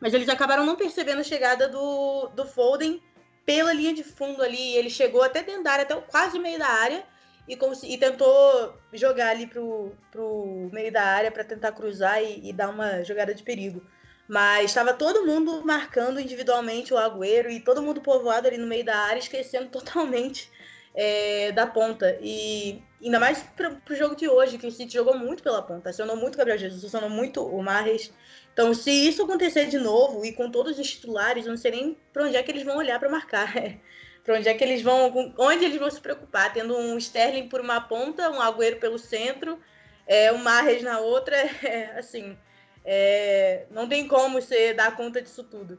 [0.00, 3.02] Mas eles acabaram não percebendo a chegada do, do Foden
[3.44, 4.76] pela linha de fundo ali.
[4.76, 7.04] Ele chegou até dentro da área, até quase meio da área,
[7.48, 12.52] e, e tentou jogar ali pro, pro meio da área para tentar cruzar e, e,
[12.52, 13.82] dar uma jogada de perigo.
[14.26, 18.84] Mas estava todo mundo marcando individualmente o Agüero e todo mundo povoado ali no meio
[18.84, 20.50] da área, esquecendo totalmente
[20.94, 22.18] é, da ponta.
[22.22, 25.90] E ainda mais para o jogo de hoje, que o City jogou muito pela ponta,
[25.90, 28.12] acionou muito o Gabriel Jesus, acionou muito o Marres.
[28.54, 31.98] Então, se isso acontecer de novo e com todos os titulares, eu não sei nem
[32.12, 33.52] para onde é que eles vão olhar para marcar.
[34.24, 37.60] para onde é que eles vão, onde eles vão se preocupar, tendo um Sterling por
[37.60, 39.58] uma ponta, um Agüero pelo centro,
[40.06, 42.36] é, um Marres na outra, é, assim,
[42.84, 45.78] é, não tem como você dar conta disso tudo.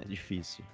[0.00, 0.64] É difícil.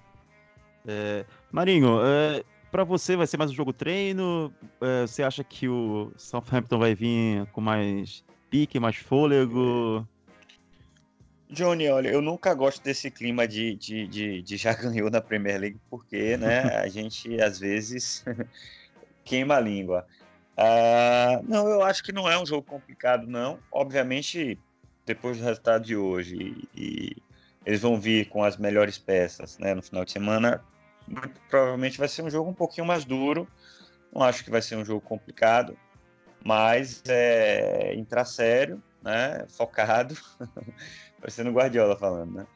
[0.87, 4.55] É, Marinho, é, para você vai ser mais um jogo treino?
[4.81, 10.07] É, você acha que o Southampton vai vir com mais pique, mais fôlego?
[11.51, 15.59] Johnny, olha, eu nunca gosto desse clima de, de, de, de já ganhou na Premier
[15.59, 18.25] League, porque né, a gente às vezes
[19.25, 20.07] queima a língua.
[20.59, 23.59] Uh, não, eu acho que não é um jogo complicado, não.
[23.73, 24.59] Obviamente,
[25.07, 27.17] depois do resultado de hoje, e,
[27.65, 30.63] eles vão vir com as melhores peças né, no final de semana.
[31.49, 33.49] Provavelmente vai ser um jogo um pouquinho mais duro.
[34.13, 35.79] Não acho que vai ser um jogo complicado,
[36.45, 40.17] mas é entrar sério, né, focado.
[41.21, 42.47] Parecendo Guardiola falando, né?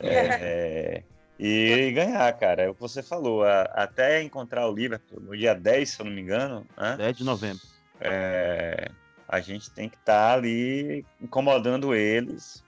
[0.00, 1.02] É,
[1.38, 2.62] e ganhar, cara.
[2.62, 3.44] É o que você falou.
[3.44, 6.66] A, até encontrar o Liverpool no dia 10, se eu não me engano.
[6.76, 6.96] Né?
[6.96, 7.62] 10 de novembro.
[8.00, 8.90] É,
[9.28, 12.64] a gente tem que estar tá ali incomodando eles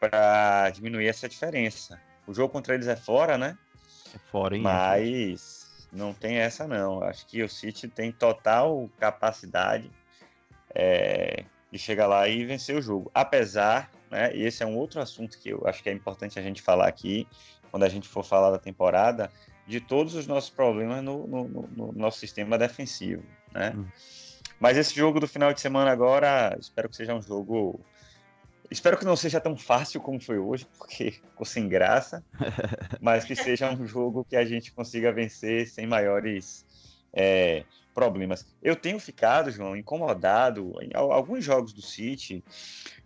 [0.00, 2.00] para diminuir essa diferença.
[2.26, 3.56] O jogo contra eles é fora, né?
[4.14, 4.62] É fora, hein?
[4.62, 7.02] Mas não tem essa, não.
[7.02, 9.90] Acho que o City tem total capacidade
[10.74, 13.10] é, de chegar lá e vencer o jogo.
[13.14, 14.34] Apesar né?
[14.34, 16.86] E esse é um outro assunto que eu acho que é importante a gente falar
[16.86, 17.26] aqui,
[17.70, 19.30] quando a gente for falar da temporada,
[19.66, 23.72] de todos os nossos problemas no, no, no nosso sistema defensivo, né?
[23.76, 23.86] Hum.
[24.58, 27.80] Mas esse jogo do final de semana agora, espero que seja um jogo.
[28.70, 32.24] Espero que não seja tão fácil como foi hoje, porque ficou sem graça,
[33.00, 36.64] mas que seja um jogo que a gente consiga vencer sem maiores
[37.12, 37.64] é,
[37.94, 38.46] problemas.
[38.62, 42.44] Eu tenho ficado, João, incomodado em alguns jogos do City.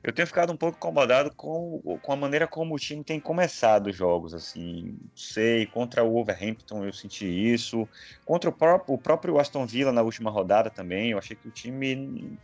[0.02, 3.86] Eu tenho ficado um pouco incomodado com, com a maneira como o time tem começado
[3.86, 4.34] os jogos.
[4.34, 7.88] Assim, sei, contra o Wolverhampton eu senti isso,
[8.24, 11.10] contra o próprio, o próprio Aston Villa na última rodada também.
[11.10, 12.38] Eu achei que o time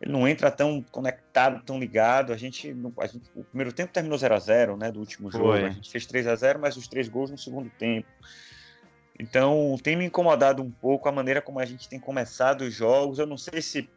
[0.00, 2.32] ele não entra tão conectado, tão ligado.
[2.32, 5.44] A gente, a gente o primeiro tempo terminou 0 a 0 né, do último jogo.
[5.44, 5.64] Foi.
[5.64, 8.08] A gente fez 3 a 0 mas os três gols no segundo tempo.
[9.18, 13.18] Então, tem me incomodado um pouco a maneira como a gente tem começado os jogos.
[13.18, 13.88] Eu não sei se,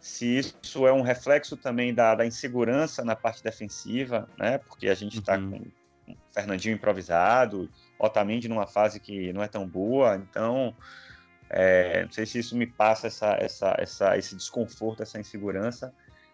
[0.00, 4.58] se isso é um reflexo também da, da insegurança na parte defensiva, né?
[4.58, 5.50] Porque a gente está uhum.
[6.06, 10.16] com o Fernandinho improvisado, Otamendi numa fase que não é tão boa.
[10.16, 10.74] Então,
[11.48, 15.92] é, não sei se isso me passa essa, essa, essa, esse desconforto, essa insegurança.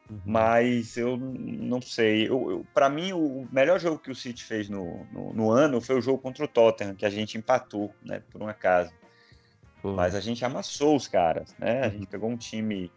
[0.08, 0.20] Uhum.
[0.24, 2.28] Mas eu não sei.
[2.72, 6.00] Para mim, o melhor jogo que o City fez no, no, no, ano foi o
[6.00, 8.22] jogo contra o Tottenham, que a gente empatou, né?
[8.30, 8.92] Por um acaso.
[9.82, 11.82] Mas a gente amassou os caras, né?
[11.82, 12.06] A gente uhum.
[12.06, 12.90] pegou um time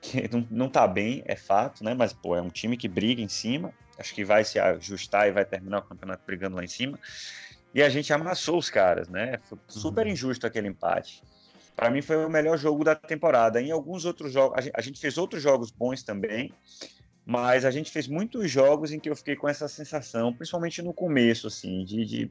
[0.00, 1.94] que não, não tá bem, é fato, né?
[1.94, 3.72] Mas, pô, é um time que briga em cima.
[3.98, 6.98] Acho que vai se ajustar e vai terminar o campeonato brigando lá em cima.
[7.74, 9.38] E a gente amassou os caras, né?
[9.44, 10.12] Foi super uhum.
[10.12, 11.22] injusto aquele empate
[11.78, 13.62] para mim foi o melhor jogo da temporada.
[13.62, 16.52] Em alguns outros jogos, a gente fez outros jogos bons também,
[17.24, 20.92] mas a gente fez muitos jogos em que eu fiquei com essa sensação, principalmente no
[20.92, 22.30] começo, assim, de, de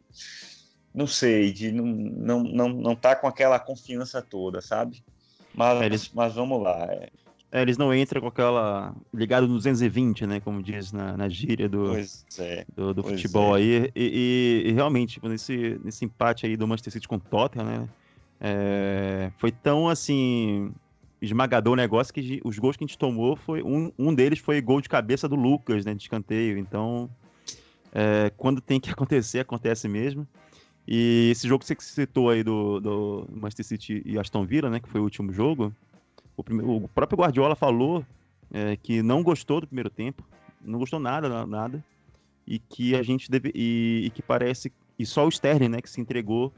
[0.93, 5.01] não sei, de não, não, não, não tá com aquela confiança toda, sabe?
[5.55, 6.85] Mas, eles, mas vamos lá.
[6.89, 7.09] É.
[7.49, 8.93] É, eles não entram com aquela.
[9.13, 10.41] ligado no 220, né?
[10.41, 13.59] Como diz na, na gíria do, é, do, do futebol é.
[13.61, 13.91] aí.
[13.95, 17.65] E, e, e, realmente, tipo, nesse, nesse empate aí do Manchester City com o Tottenham,
[17.65, 17.89] né?
[18.39, 20.71] É, foi tão assim
[21.21, 24.61] esmagador o negócio que os gols que a gente tomou foi um, um deles foi
[24.61, 26.57] gol de cabeça do Lucas, né, de escanteio.
[26.57, 27.09] Então,
[27.91, 30.27] é, quando tem que acontecer, acontece mesmo.
[30.87, 34.79] E esse jogo que você citou aí do, do Manchester City e Aston Villa, né,
[34.79, 35.73] que foi o último jogo,
[36.35, 38.05] o, primeiro, o próprio Guardiola falou
[38.53, 40.23] é, que não gostou do primeiro tempo,
[40.61, 41.83] não gostou nada, nada,
[42.45, 45.89] e que a gente deve e, e que parece e só o Sterling, né, que
[45.89, 46.53] se entregou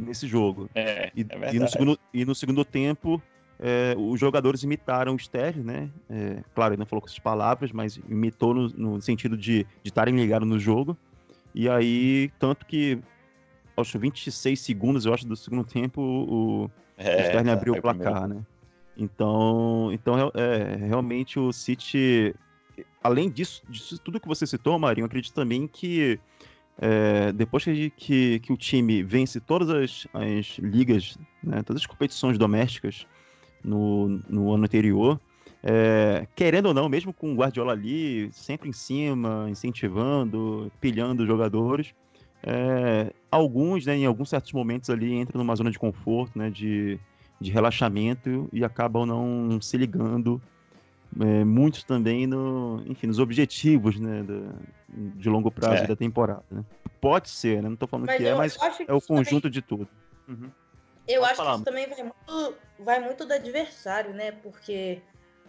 [0.00, 0.68] nesse jogo.
[0.74, 3.22] É, e, é e, no segundo, e no segundo tempo,
[3.58, 5.90] é, os jogadores imitaram o Sterling, né?
[6.08, 10.16] É, claro, ele não falou com essas palavras, mas imitou no, no sentido de estarem
[10.16, 10.96] ligados no jogo.
[11.54, 12.98] E aí, tanto que
[13.76, 18.28] aos 26 segundos, eu acho, do segundo tempo, o, é, o Sterling abriu o placar,
[18.28, 18.42] né?
[18.96, 22.34] Então, então é, realmente o City,
[23.02, 26.20] além disso, disso tudo que você citou, Marinho, eu acredito também que
[26.82, 31.86] é, depois que, que, que, o time vence todas as, as ligas, né, todas as
[31.86, 33.06] competições domésticas
[33.62, 35.20] no, no ano anterior,
[35.62, 41.94] É, querendo ou não, mesmo com o Guardiola ali, sempre em cima, incentivando, pilhando jogadores,
[42.42, 46.98] é, alguns, né, em alguns certos momentos ali, entram numa zona de conforto, né, de,
[47.38, 50.40] de relaxamento e acabam não se ligando
[51.18, 54.54] é, muitos também no, enfim, nos objetivos né, do,
[54.88, 55.86] de longo prazo é.
[55.86, 56.44] da temporada.
[56.50, 56.64] Né?
[57.00, 57.68] Pode ser, né?
[57.68, 59.52] não estou falando mas que é, mas é o conjunto também...
[59.52, 59.88] de tudo.
[60.28, 60.50] Uhum.
[61.08, 61.50] Eu Pode acho falar.
[61.50, 64.30] que isso também vai muito, vai muito do adversário, né?
[64.30, 65.02] Porque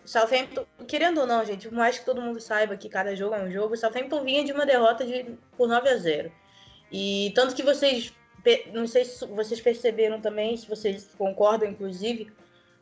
[0.04, 3.36] o Southampton, querendo ou não, gente, por mais que todo mundo saiba que cada jogo
[3.36, 6.32] é um jogo, o Southampton vinha de uma derrota de, por 9 a 0
[6.91, 8.12] E tanto que vocês,
[8.74, 12.32] não sei se vocês perceberam também, se vocês concordam, inclusive,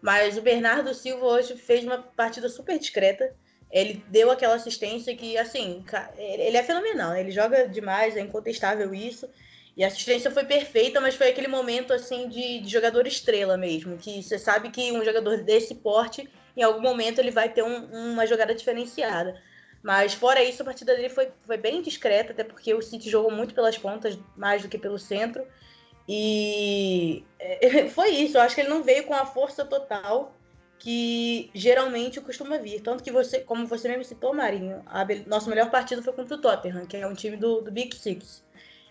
[0.01, 3.33] mas o Bernardo Silva hoje fez uma partida super discreta.
[3.71, 5.83] Ele deu aquela assistência que, assim,
[6.17, 7.21] ele é fenomenal, né?
[7.21, 9.29] ele joga demais, é incontestável isso.
[9.77, 13.97] E a assistência foi perfeita, mas foi aquele momento, assim, de, de jogador estrela mesmo,
[13.97, 17.85] que você sabe que um jogador desse porte, em algum momento, ele vai ter um,
[18.11, 19.41] uma jogada diferenciada.
[19.81, 23.31] Mas fora isso, a partida dele foi, foi bem discreta, até porque o City jogou
[23.31, 25.45] muito pelas pontas, mais do que pelo centro.
[26.11, 27.23] E
[27.93, 30.35] foi isso, eu acho que ele não veio com a força total
[30.79, 32.81] que geralmente costuma vir.
[32.81, 36.41] Tanto que você, como você mesmo citou, Marinho, a nosso melhor partido foi contra o
[36.41, 38.43] Tottenham, que é um time do, do Big Six.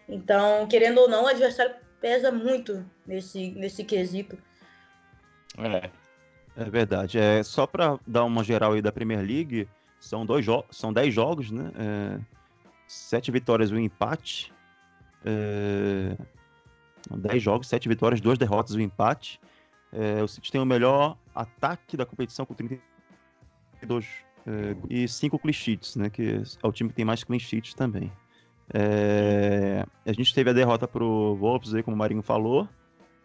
[0.09, 4.39] Então, querendo ou não, o adversário pesa muito nesse, nesse quesito.
[5.59, 5.91] É.
[6.57, 7.19] É verdade.
[7.19, 9.69] É, só para dar uma geral aí da Premier League,
[10.01, 11.71] são, dois são dez jogos, né?
[11.77, 12.21] É,
[12.89, 14.53] sete vitórias e um empate.
[15.25, 16.17] É,
[17.17, 19.41] 10 jogos, 7 vitórias, 2 derrotas e um empate.
[19.93, 24.07] É, o City tem o melhor ataque da competição com 32
[24.47, 26.11] é, e 5 clean sheets, né?
[26.11, 28.13] Que é o time que tem mais clean sheets também.
[28.73, 32.69] É, a gente teve a derrota pro Wolves aí, como o Marinho falou,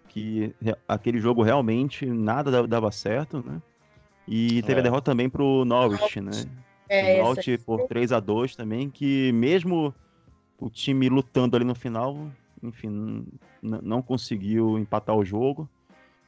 [0.08, 0.56] que
[0.88, 3.62] aquele jogo realmente nada dava certo, né?
[4.28, 4.84] E teve a é.
[4.84, 6.32] derrota também pro Norwich, né?
[6.88, 9.93] É, o Norwich por 3 a 2 também, que mesmo
[10.58, 12.32] o time lutando ali no final,
[12.63, 13.26] enfim,
[13.62, 15.69] não conseguiu empatar o jogo.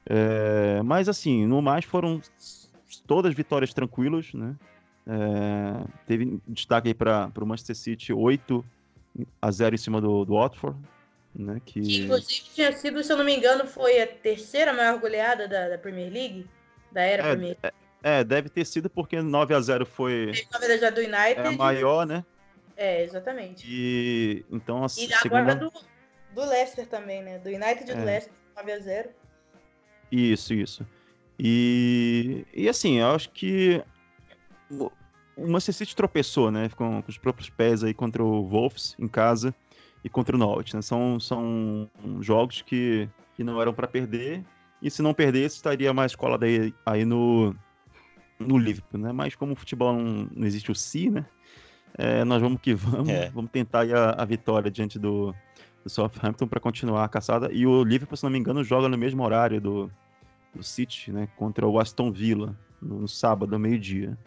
[0.05, 2.21] É, mas assim, no mais foram
[3.07, 4.55] todas vitórias tranquilas, né?
[5.07, 8.63] É, teve destaque aí para o Manchester City 8
[9.41, 10.77] a 0 em cima do, do Watford.
[11.33, 11.81] Né, que...
[11.81, 12.03] que...
[12.03, 15.77] inclusive tinha sido, se eu não me engano, foi a terceira maior goleada da, da
[15.77, 16.47] Premier League,
[16.93, 17.75] da era é, Premier League.
[18.01, 20.31] É, deve ter sido porque 9 a 0 foi.
[20.51, 21.41] Na verdade, do United.
[21.41, 22.23] É a maior, né?
[22.77, 23.65] É, exatamente.
[23.67, 25.23] E então a e segunda...
[25.23, 25.73] agora do,
[26.35, 27.39] do Leicester também, né?
[27.39, 27.95] Do United e é.
[27.95, 29.09] do Leicester, 9 a 0
[30.11, 30.85] Isso, isso.
[31.39, 33.81] E, e assim, eu acho que
[34.69, 34.91] o
[35.37, 36.69] Manchester City tropeçou, né?
[36.75, 39.55] Com, com, os próprios pés aí contra o Wolves em casa
[40.03, 40.81] e contra o Norwich, né?
[40.81, 44.43] São, são jogos que, que não eram para perder
[44.81, 47.55] e se não perdesse estaria mais colado aí, aí no,
[48.37, 49.11] no Liverpool, né?
[49.13, 51.25] Mas como o futebol não, não existe o si, né?
[51.97, 53.29] É, nós vamos que vamos, é.
[53.29, 55.33] vamos tentar a, a vitória diante do,
[55.85, 57.49] do Southampton para continuar a caçada.
[57.53, 59.91] E o Liverpool, se não me engano, joga no mesmo horário do,
[60.53, 61.29] do City, né?
[61.37, 64.17] Contra o Aston Villa, no, no sábado, meio-dia.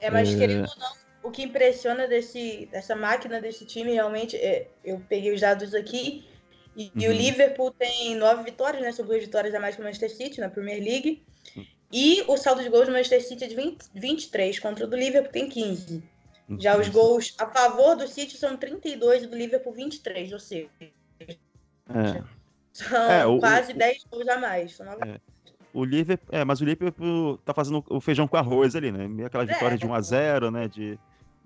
[0.00, 0.38] É, mas é...
[0.38, 5.32] querendo ou não, o que impressiona desse, dessa máquina desse time realmente, é, eu peguei
[5.34, 6.26] os dados aqui,
[6.74, 6.90] e, uhum.
[6.96, 7.16] e, o uhum.
[7.16, 8.90] Liverpool tem nove vitórias, né?
[8.90, 11.22] São duas vitórias a mais que o Manchester City na Premier League.
[11.54, 11.66] Uhum.
[11.92, 14.96] E o saldo de gols do Manchester City é de 20, 23, contra o do
[14.96, 16.02] Liverpool tem 15.
[16.58, 20.68] Já os gols a favor do City são 32 e do Liverpool 23, ou seja,
[21.94, 22.22] é.
[22.72, 24.80] São é, o, quase 10 gols a mais.
[24.80, 25.20] É.
[25.74, 29.08] O Liverpool, é, mas o Liverpool tá fazendo o feijão com arroz ali, né?
[29.24, 30.68] Aquela vitória é, de 1 a 0 né?
[30.68, 30.98] De,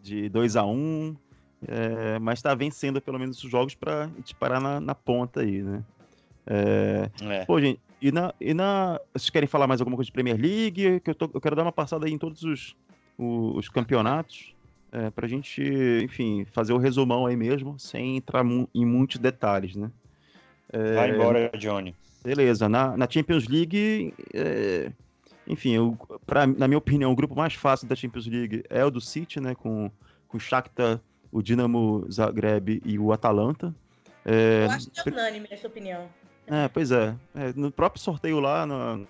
[0.03, 1.17] de 2 a 1
[1.69, 5.63] é, mas tá vencendo pelo menos os jogos para te parar na, na, ponta aí,
[5.63, 5.83] né?
[6.47, 7.45] É, é.
[7.45, 9.01] Pô, gente, e na, e na.
[9.13, 11.01] Vocês querem falar mais alguma coisa de Premier League?
[11.01, 12.77] Que eu, tô, eu quero dar uma passada aí em todos os,
[13.19, 14.55] os, os campeonatos.
[14.93, 15.63] É, pra gente,
[16.03, 19.91] enfim, fazer o resumão aí mesmo, sem entrar em muitos detalhes, né?
[20.77, 20.95] É...
[20.95, 21.95] Vai embora, Johnny.
[22.23, 22.69] Beleza.
[22.69, 24.93] Na, na Champions League, é...
[25.47, 28.91] enfim, eu, pra, na minha opinião, o grupo mais fácil da Champions League é o
[28.91, 29.55] do City, né?
[29.55, 29.91] Com,
[30.29, 31.01] com o Shakhtar,
[31.33, 33.75] o Dinamo Zagreb e o Atalanta.
[34.25, 34.67] É...
[34.67, 36.09] Eu acho que é unânime essa opinião.
[36.47, 37.15] É, pois é.
[37.35, 37.53] é.
[37.55, 39.07] No próprio sorteio lá, no...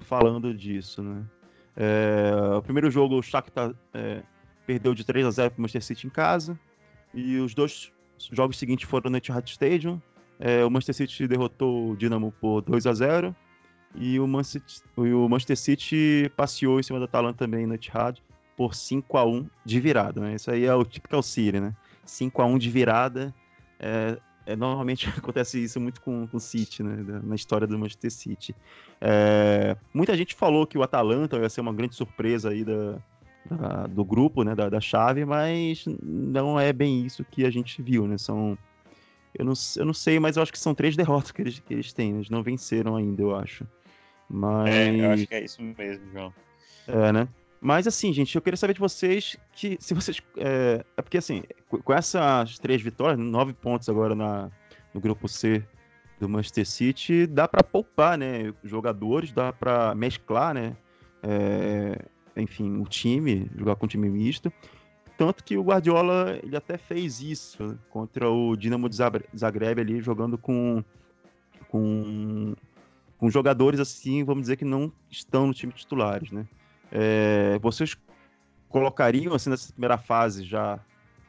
[0.00, 1.24] falando disso, né?
[1.76, 4.22] É, o primeiro jogo, o Shakhtar é,
[4.66, 6.58] perdeu de 3 a 0 para o Manchester City em casa.
[7.12, 7.92] E os dois
[8.32, 10.00] jogos seguintes foram no Etihad Stadium.
[10.38, 13.36] É, o Manchester City derrotou o Dinamo por 2 a 0
[13.94, 14.62] e o Manchester,
[14.96, 18.22] o Manchester City passeou em cima da Atalanta também no Etihad
[18.56, 20.20] por 5 a 1 de virada.
[20.20, 20.34] Né?
[20.34, 21.74] Isso aí é o típico City, né?
[22.04, 23.34] 5 a 1 de virada.
[23.78, 27.20] É, é, normalmente acontece isso muito com o City, né?
[27.22, 28.54] Na história do Manchester City.
[29.00, 32.98] É, muita gente falou que o Atalanta ia ser uma grande surpresa aí da,
[33.48, 34.54] da do grupo, né?
[34.54, 38.18] Da, da, chave, mas não é bem isso que a gente viu, né?
[38.18, 38.56] São.
[39.34, 41.72] Eu não, eu não sei, mas eu acho que são três derrotas que eles, que
[41.72, 42.16] eles têm.
[42.16, 43.66] Eles não venceram ainda, eu acho.
[44.28, 44.74] Mas...
[44.74, 46.32] É, eu acho que é isso mesmo, João.
[46.86, 47.28] É, né?
[47.60, 50.20] Mas assim, gente, eu queria saber de vocês que se vocês.
[50.36, 54.50] É, é porque assim, com essas três vitórias, nove pontos agora na,
[54.94, 55.62] no grupo C
[56.18, 58.52] do Manchester City, dá para poupar, né?
[58.64, 60.76] Jogadores, dá para mesclar, né?
[61.22, 62.02] É,
[62.40, 64.52] enfim, o time, jogar com um time misto.
[65.16, 70.38] Tanto que o Guardiola ele até fez isso contra o Dinamo de Zagreb ali, jogando
[70.38, 70.82] com,
[71.68, 72.54] com,
[73.18, 76.46] com jogadores assim, vamos dizer que não estão no time titulares, né?
[76.90, 77.96] É, vocês
[78.68, 80.80] colocariam assim nessa primeira fase já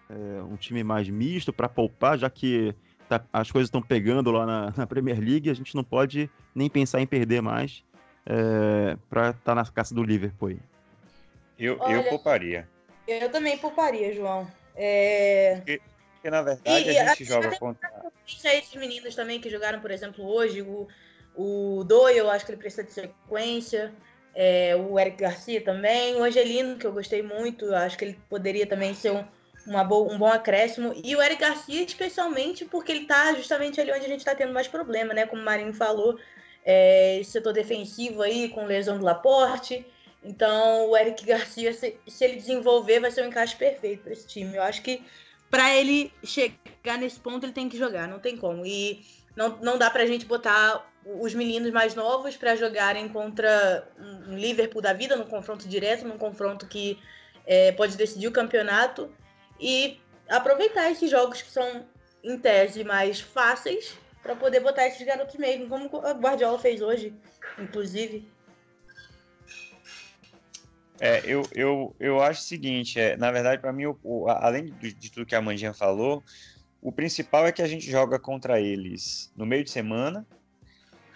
[0.10, 2.74] é, um time mais misto para poupar, já que
[3.10, 6.70] tá, as coisas estão pegando lá na, na, Premier League, a gente não pode nem
[6.70, 7.84] pensar em perder mais
[8.26, 10.58] é, para estar tá na caça do Liverpool.
[11.64, 12.68] Eu, Olha, eu pouparia.
[13.08, 14.52] Eu também pouparia, João.
[14.76, 15.56] É...
[15.58, 15.82] Porque,
[16.16, 17.90] porque, na verdade e, a gente joga contra.
[18.26, 20.88] Esses meninos também que jogaram, por exemplo, hoje, o,
[21.36, 23.94] o Doyle, eu acho que ele precisa de sequência
[24.34, 28.66] é, o Eric Garcia também, o Angelino, que eu gostei muito, acho que ele poderia
[28.66, 29.26] também ser um,
[29.68, 34.06] uma um bom acréscimo, e o Eric Garcia, especialmente porque ele está justamente ali onde
[34.06, 35.26] a gente está tendo mais problema, né?
[35.26, 36.18] Como o Marinho falou,
[36.64, 39.86] é, setor defensivo aí, com lesão do Laporte.
[40.24, 44.28] Então, o Eric Garcia, se, se ele desenvolver, vai ser um encaixe perfeito para esse
[44.28, 44.56] time.
[44.56, 45.04] Eu acho que
[45.50, 48.66] para ele chegar nesse ponto, ele tem que jogar, não tem como.
[48.66, 49.04] E
[49.36, 53.88] não, não dá para a gente botar os meninos mais novos para jogarem contra
[54.28, 57.00] um Liverpool da vida, num confronto direto, num confronto que
[57.46, 59.12] é, pode decidir o campeonato
[59.60, 61.86] e aproveitar esses jogos que são,
[62.24, 67.14] em tese, mais fáceis para poder botar esses garotos mesmo, como o Guardiola fez hoje,
[67.58, 68.30] inclusive.
[71.04, 74.66] É, eu, eu, eu acho o seguinte, é, na verdade, para mim, o, o, além
[74.66, 76.24] de, de, tudo que a Mandinha falou,
[76.80, 80.28] o principal é que a gente joga contra eles no meio de semana,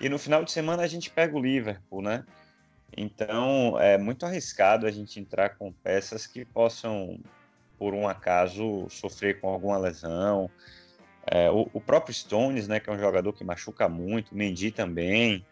[0.02, 2.26] e no final de semana a gente pega o Liverpool, né?
[2.98, 7.20] Então é muito arriscado a gente entrar com peças que possam,
[7.78, 10.50] por um acaso, sofrer com alguma lesão.
[11.28, 15.46] É, o, o, próprio Stones, né, que é um jogador que machuca muito, Mendy também.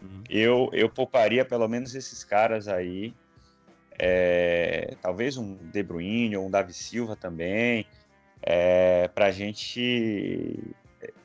[0.00, 0.22] Uhum.
[0.30, 3.12] Eu, eu pouparia pelo menos esses caras aí.
[4.04, 7.86] É, talvez um De Bruyne ou um Davi Silva também.
[8.42, 10.74] É, para a gente,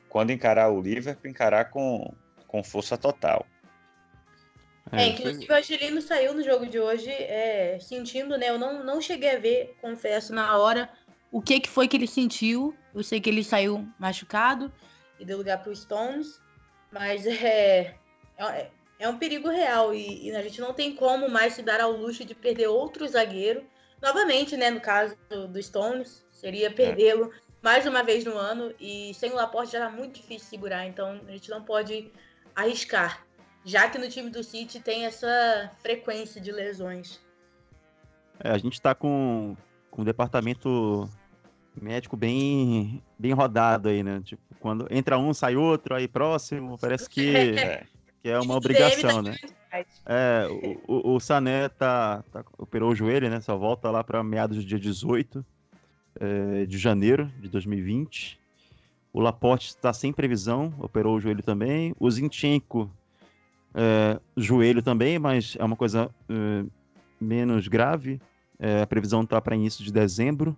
[0.07, 2.13] quando encarar o Liverpool, encarar com,
[2.45, 3.47] com força total.
[4.91, 8.49] É, é inclusive o Angelino saiu no jogo de hoje é, sentindo, né?
[8.49, 10.87] Eu não, não cheguei a ver, confesso, na hora
[11.31, 12.75] o que, que foi que ele sentiu.
[12.93, 14.71] Eu sei que ele saiu machucado
[15.19, 16.39] e deu lugar para o Stones,
[16.91, 17.95] mas é,
[18.37, 21.79] é, é, um perigo real e, e, a gente não tem como mais se dar
[21.79, 23.63] ao luxo de perder outro zagueiro.
[24.01, 24.69] Novamente, né?
[24.69, 26.71] No caso do, do Stones, seria é.
[26.71, 27.31] perdê-lo
[27.61, 31.19] mais uma vez no ano e sem o Laporte já era muito difícil segurar, então
[31.27, 32.11] a gente não pode
[32.55, 33.25] arriscar,
[33.65, 37.19] já que no time do City tem essa frequência de lesões.
[38.39, 39.55] É, a gente está com,
[39.89, 41.09] com um departamento
[41.79, 44.21] médico bem, bem rodado aí, né?
[44.23, 47.85] Tipo, quando entra um, sai outro, aí próximo, parece que é,
[48.21, 49.35] que é uma obrigação, né?
[50.05, 50.47] É,
[50.87, 53.39] o, o, Sané tá, tá, operou o joelho, né?
[53.39, 55.45] Só volta lá para meados do dia 18
[56.19, 58.39] é, de janeiro de 2020.
[59.13, 61.93] O Laporte está sem previsão, operou o joelho também.
[61.99, 62.89] O Zinchenko,
[63.73, 66.65] é, joelho também, mas é uma coisa é,
[67.19, 68.21] menos grave.
[68.59, 70.57] É, a previsão está para início de dezembro.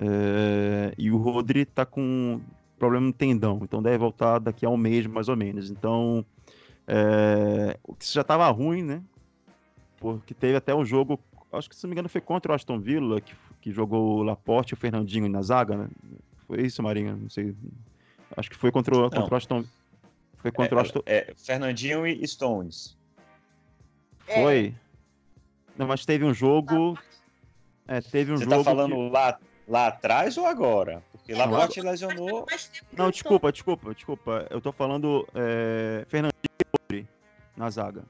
[0.00, 2.40] É, e o Rodri está com
[2.78, 5.70] problema no tendão, então deve voltar daqui a um mês mais ou menos.
[5.70, 6.24] Então,
[6.86, 9.02] é, o que já estava ruim, né?
[9.98, 11.18] Porque teve até um jogo,
[11.52, 14.22] acho que se não me engano foi contra o Aston Villa, que, que jogou o
[14.22, 15.88] Laporte e o Fernandinho na zaga, né?
[16.46, 17.16] Foi isso, Marinho?
[17.16, 17.54] Não sei.
[18.36, 19.64] Acho que foi contra, o, contra o Aston.
[20.38, 21.02] Foi contra é, o Aston.
[21.06, 22.96] É, Fernandinho e Stones.
[24.20, 24.74] Foi.
[25.76, 26.98] Não, mas teve um jogo.
[27.88, 28.64] É, teve um Você tá jogo.
[28.64, 29.10] Você tá falando que...
[29.10, 31.02] lá, lá atrás ou agora?
[31.12, 32.46] Porque é, Laporte lesionou.
[32.92, 34.46] Não, desculpa, desculpa, desculpa.
[34.50, 36.46] Eu tô falando é, Fernandinho
[37.56, 38.04] na zaga.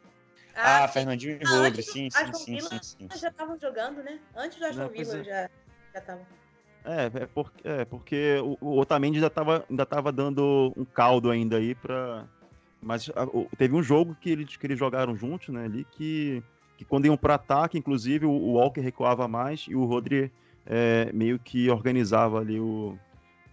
[0.55, 4.19] Ah, ah Fernandinho e Rodri, sim, sim, sim, sim, sim, Já estavam jogando, né?
[4.35, 5.25] Antes do Aston Villa é.
[5.25, 5.51] já
[5.95, 6.27] estavam.
[6.85, 11.31] É, é, por, é porque o, o Otamendi ainda tava, ainda tava dando um caldo
[11.31, 12.25] ainda aí para
[12.81, 16.43] Mas a, o, teve um jogo que eles, que eles jogaram juntos, né, ali, que,
[16.77, 20.33] que quando iam para ataque, inclusive, o, o, Walker recuava mais e o Rodri
[20.65, 22.97] é, meio que organizava ali o,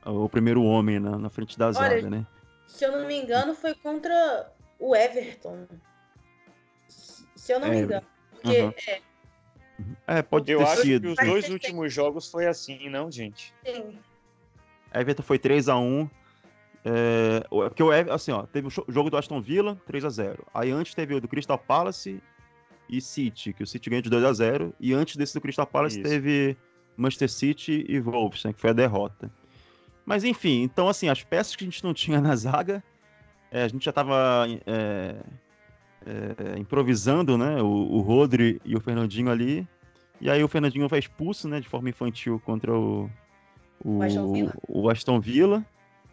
[0.06, 2.28] o primeiro homem na, na frente da zaga, Olha, né?
[2.68, 5.68] Se eu não me engano, foi contra o Everton.
[7.36, 8.06] Se eu não é, me engano.
[8.32, 8.74] Porque uhum.
[8.88, 9.02] é,
[10.08, 11.02] é, pode eu ter acho sido.
[11.02, 13.54] que os dois últimos jogos foi assim, não, gente?
[13.66, 14.00] Sim.
[14.94, 16.10] Everton foi 3x1.
[16.86, 20.40] É, porque o Everton, assim, ó, teve o jogo do Aston Villa, 3x0.
[20.54, 22.22] Aí antes teve o do Crystal Palace
[22.90, 24.74] e City, que o City ganhou de 2x0.
[24.80, 26.10] E antes desse do Crystal Palace Isso.
[26.10, 26.58] teve
[26.98, 29.32] Manchester City e Wolves, né, que foi a derrota.
[30.06, 32.84] Mas enfim, então assim, as peças que a gente não tinha na zaga,
[33.54, 35.16] é, a gente já estava é,
[36.06, 37.62] é, improvisando, né?
[37.62, 39.68] O, o Rodri e o Fernandinho ali.
[40.20, 41.60] E aí o Fernandinho foi expulso, né?
[41.60, 43.08] De forma infantil contra o,
[43.86, 44.54] o, o Aston Villa.
[44.68, 45.66] O Aston Villa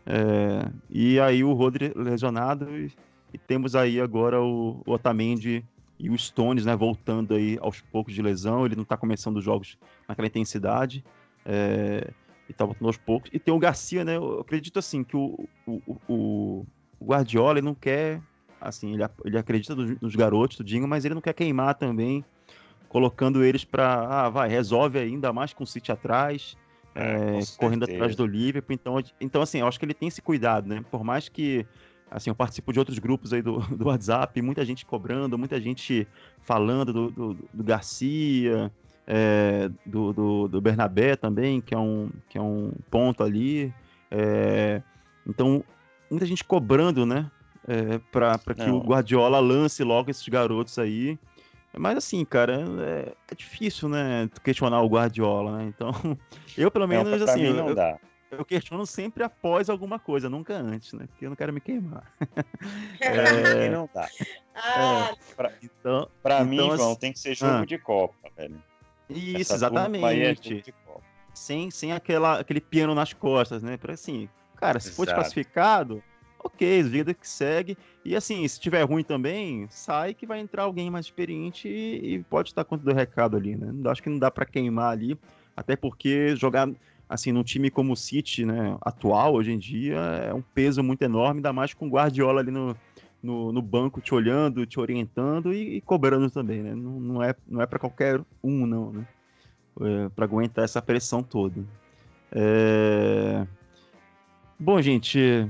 [0.05, 2.76] é, e aí o Rodri lesionado.
[2.76, 2.93] E,
[3.32, 5.64] e temos aí agora o, o, Otamendi
[5.99, 6.76] e o Stones, né?
[6.76, 8.66] Voltando aí aos poucos de lesão.
[8.66, 11.03] Ele não está começando os jogos naquela intensidade.
[11.47, 12.11] É,
[12.47, 13.30] e tá voltando aos poucos.
[13.32, 14.16] E tem o Garcia, né?
[14.16, 16.66] Eu acredito assim que o, o, o,
[17.01, 18.20] o Guardiola ele não quer
[18.61, 22.24] assim, ele, ele acredita nos garotos, tudinho, mas ele não quer queimar também,
[22.88, 26.57] colocando eles para, ah, vai, resolve ainda mais com o City atrás,
[26.94, 28.74] é, é, correndo atrás do Liverpool.
[28.74, 30.84] Então, então, assim, eu acho que ele tem esse cuidado, né?
[30.90, 31.64] Por mais que,
[32.11, 36.07] assim, eu participo de outros grupos aí do, do WhatsApp, muita gente cobrando, muita gente
[36.42, 38.70] falando do, do, do Garcia,
[39.07, 43.72] é, do, do, do, Bernabé também, que é um, que é um ponto ali.
[44.11, 44.82] É,
[45.26, 45.64] então,
[46.11, 47.30] muita gente cobrando, né?
[47.66, 51.18] é, para que o Guardiola lance logo esses garotos aí.
[51.76, 55.64] Mas assim, cara, é, é difícil, né, questionar o Guardiola, né?
[55.64, 55.92] Então,
[56.58, 57.96] eu pelo menos, não, assim, eu, não dá.
[58.28, 61.06] eu questiono sempre após alguma coisa, nunca antes, né?
[61.06, 62.12] Porque eu não quero me queimar.
[63.00, 63.68] é...
[63.70, 64.08] não dá.
[64.52, 65.11] Ah.
[65.12, 67.64] É, pra, então, pra então, mim, assim, João, tem que ser jogo ah.
[67.64, 68.61] de Copa, velho.
[69.08, 70.74] Isso, Essa exatamente.
[71.32, 73.76] Sem, sem aquela, aquele piano nas costas, né?
[73.76, 74.28] Para assim,
[74.61, 74.96] cara, se Exato.
[74.96, 76.02] for desclassificado,
[76.38, 77.76] ok, vida que segue.
[78.04, 82.22] E assim, se tiver ruim também, sai que vai entrar alguém mais experiente e, e
[82.24, 83.72] pode estar conta do recado ali, né?
[83.90, 85.18] Acho que não dá para queimar ali,
[85.56, 86.68] até porque jogar
[87.08, 91.02] assim num time como o City, né, atual hoje em dia, é um peso muito
[91.02, 92.76] enorme, ainda mais com o Guardiola ali no,
[93.20, 96.74] no, no banco te olhando, te orientando e, e cobrando também, né?
[96.74, 99.06] Não, não é, não é para qualquer um, não, né?
[99.80, 101.64] É, para aguentar essa pressão toda.
[102.32, 103.46] É...
[104.62, 105.48] Bom, gente,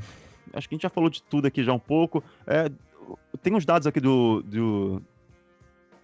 [0.54, 2.22] acho que a gente já falou de tudo aqui já um pouco.
[2.46, 2.70] É,
[3.42, 5.02] tem uns dados aqui do, do,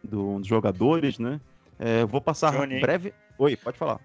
[0.03, 1.41] do dos jogadores, né?
[1.79, 2.81] É, vou passar Johnny.
[2.81, 3.15] breve.
[3.39, 4.01] Oi, pode falar.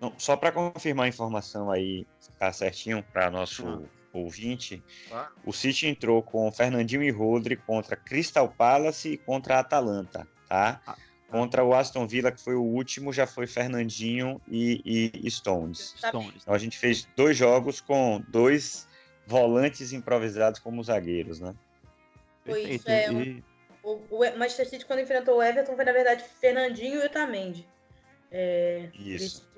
[0.00, 3.80] Não, só para confirmar a informação aí, ficar certinho para nosso ah.
[4.12, 5.28] ouvinte, ah.
[5.44, 10.80] o City entrou com Fernandinho e Rodri contra Crystal Palace e contra a Atalanta, tá?
[10.86, 10.96] Ah.
[11.30, 15.94] Contra o Aston Villa, que foi o último, já foi Fernandinho e, e Stones.
[15.96, 16.42] Stones.
[16.42, 18.88] Então a gente fez dois jogos com dois
[19.26, 21.54] volantes improvisados como zagueiros, né?
[22.44, 23.06] Foi isso, é.
[23.82, 27.66] O, o Manchester City, quando enfrentou o Everton, foi na verdade Fernandinho e Otamendi.
[28.30, 29.48] É, isso.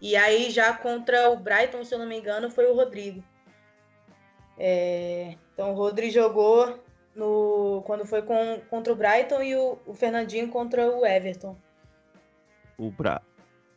[0.00, 3.22] E aí, já contra o Brighton, se eu não me engano, foi o Rodrigo.
[4.56, 6.78] É, então, o Rodrigo jogou
[7.18, 11.56] no, quando foi com, contra o Brighton e o, o Fernandinho contra o Everton.
[12.78, 13.20] O, Bra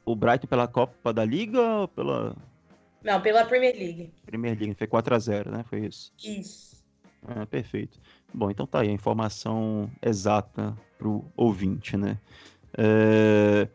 [0.05, 2.35] o Brighton pela Copa da Liga ou pela.
[3.03, 4.13] Não, pela Premier League.
[4.25, 5.63] Premier League, foi 4x0, né?
[5.67, 6.13] Foi isso?
[6.23, 6.85] Isso.
[7.27, 7.99] Ah, perfeito.
[8.31, 12.19] Bom, então tá aí a informação exata pro ouvinte, né?
[12.77, 13.67] É...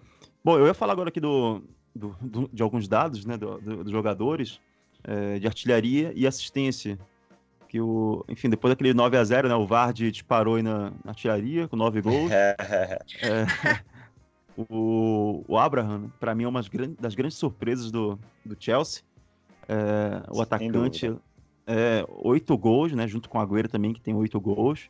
[0.44, 1.60] Bom, eu ia falar agora aqui do,
[1.94, 4.60] do, do de alguns dados, né, dos do, do jogadores
[5.02, 6.98] é, de artilharia e assistência.
[7.77, 11.11] Que o, enfim, depois daquele 9 a 0 né, o Vard disparou aí na, na
[11.11, 12.31] artilharia com 9 gols.
[12.33, 12.57] é,
[14.57, 16.62] o, o Abraham, para mim, é uma
[16.99, 19.03] das grandes surpresas do, do Chelsea.
[19.68, 21.14] É, o atacante,
[21.66, 23.07] é, oito gols, né?
[23.07, 24.89] Junto com o Agüero também, que tem oito gols.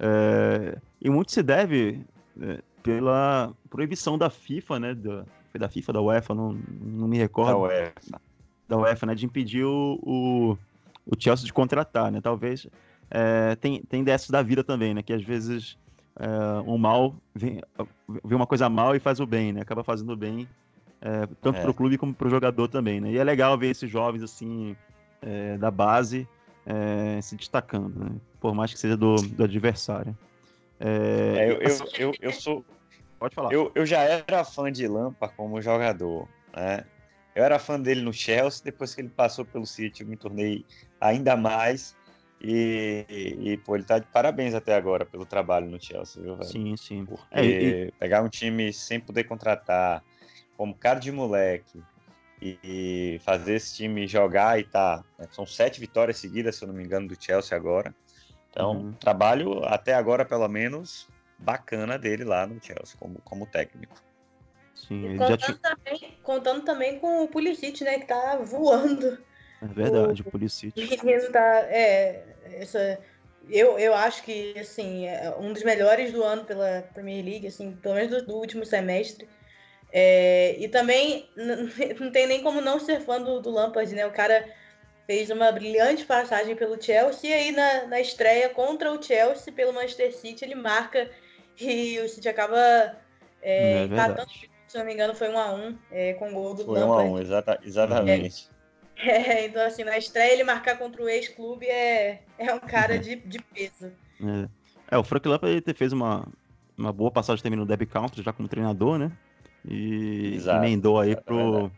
[0.00, 2.04] É, e muito se deve
[2.40, 4.94] é, pela proibição da FIFA, né?
[4.94, 7.52] Da, foi da FIFA, da UEFA, não, não me recordo.
[7.52, 8.20] Da UEFA.
[8.66, 9.14] Da UEFA, né?
[9.14, 10.58] De impedir o, o,
[11.06, 12.20] o Chelsea de contratar, né?
[12.20, 12.66] Talvez
[13.10, 15.02] é, tem, tem dessas da vida também, né?
[15.02, 15.78] Que às vezes
[16.18, 16.26] é,
[16.66, 17.60] o mal vê,
[18.24, 19.60] vê uma coisa mal e faz o bem, né?
[19.60, 20.48] Acaba fazendo o bem
[21.04, 21.60] é, tanto é.
[21.60, 23.10] para o clube como para o jogador também, né?
[23.10, 24.74] E é legal ver esses jovens assim
[25.20, 26.26] é, da base
[26.64, 28.10] é, se destacando, né?
[28.40, 30.16] Por mais que seja do, do adversário.
[30.80, 32.64] É, é, eu, eu, eu, eu, sou.
[33.18, 33.52] Pode falar.
[33.52, 36.26] Eu, eu já era fã de Lampa como jogador,
[36.56, 36.84] né?
[37.34, 40.64] Eu era fã dele no Chelsea, depois que ele passou pelo City, eu me tornei
[41.00, 41.96] ainda mais.
[42.40, 46.48] E, e, pô, ele tá de parabéns até agora pelo trabalho no Chelsea, viu, velho?
[46.48, 47.04] Sim, sim.
[47.06, 47.92] Porque é, e...
[47.92, 50.04] pegar um time sem poder contratar,
[50.56, 51.82] como cara de moleque,
[52.40, 55.02] e fazer esse time jogar e tá.
[55.18, 57.94] Né, são sete vitórias seguidas, se eu não me engano, do Chelsea agora.
[58.50, 58.92] Então, uhum.
[58.92, 61.08] trabalho até agora, pelo menos,
[61.38, 63.96] bacana dele lá no Chelsea, como, como técnico.
[64.88, 65.54] Sim, contando, te...
[65.54, 69.18] também, contando também com o Pulisic, né, que tá voando.
[69.62, 70.74] É verdade, o, o Pulisic.
[70.78, 72.24] O tá, é,
[72.60, 72.98] essa,
[73.48, 77.72] eu, eu acho que, assim, é um dos melhores do ano pela Premier League, assim,
[77.72, 79.28] pelo menos do, do último semestre.
[79.92, 81.28] É, e também
[82.00, 84.06] não tem nem como não ser fã do, do Lampard, né?
[84.06, 84.44] O cara
[85.06, 89.72] fez uma brilhante passagem pelo Chelsea e aí na, na estreia contra o Chelsea pelo
[89.72, 91.10] Manchester City ele marca
[91.60, 92.58] e o City acaba
[93.42, 94.30] é, é catando,
[94.74, 97.02] se não me engano foi um a um é, com o gol do foi Lampard.
[97.02, 98.50] Foi um a um, exata, exatamente.
[98.96, 99.06] É,
[99.38, 103.14] é, então assim, na estreia ele marcar contra o ex-clube é, é um cara de,
[103.14, 103.92] de peso.
[104.20, 104.48] É.
[104.90, 106.26] é, o Frank Lampard fez uma,
[106.76, 109.12] uma boa passagem também no Derby Country já como treinador, né?
[109.64, 111.70] E Exato, emendou aí pro,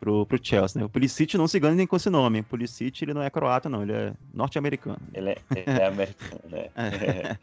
[0.00, 0.86] pro, pro Chelsea, né?
[0.86, 2.40] O Pulisic não se engana nem com esse nome.
[2.40, 3.82] O Pulisic, ele não é croata, não.
[3.82, 5.00] Ele é norte-americano.
[5.14, 6.68] Ele é, ele é americano, né?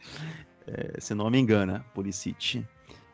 [0.67, 2.63] é, esse nome engana, Pulisic.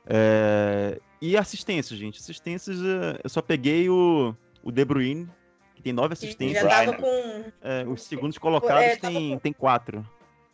[0.10, 2.20] É, e assistência, gente.
[2.20, 5.28] Assistências, é, eu só peguei o, o De Bruyne,
[5.76, 6.64] que tem nove assistências.
[6.64, 7.44] Já tava com...
[7.62, 9.40] É, os segundos colocados é, tem, com...
[9.40, 10.08] tem quatro.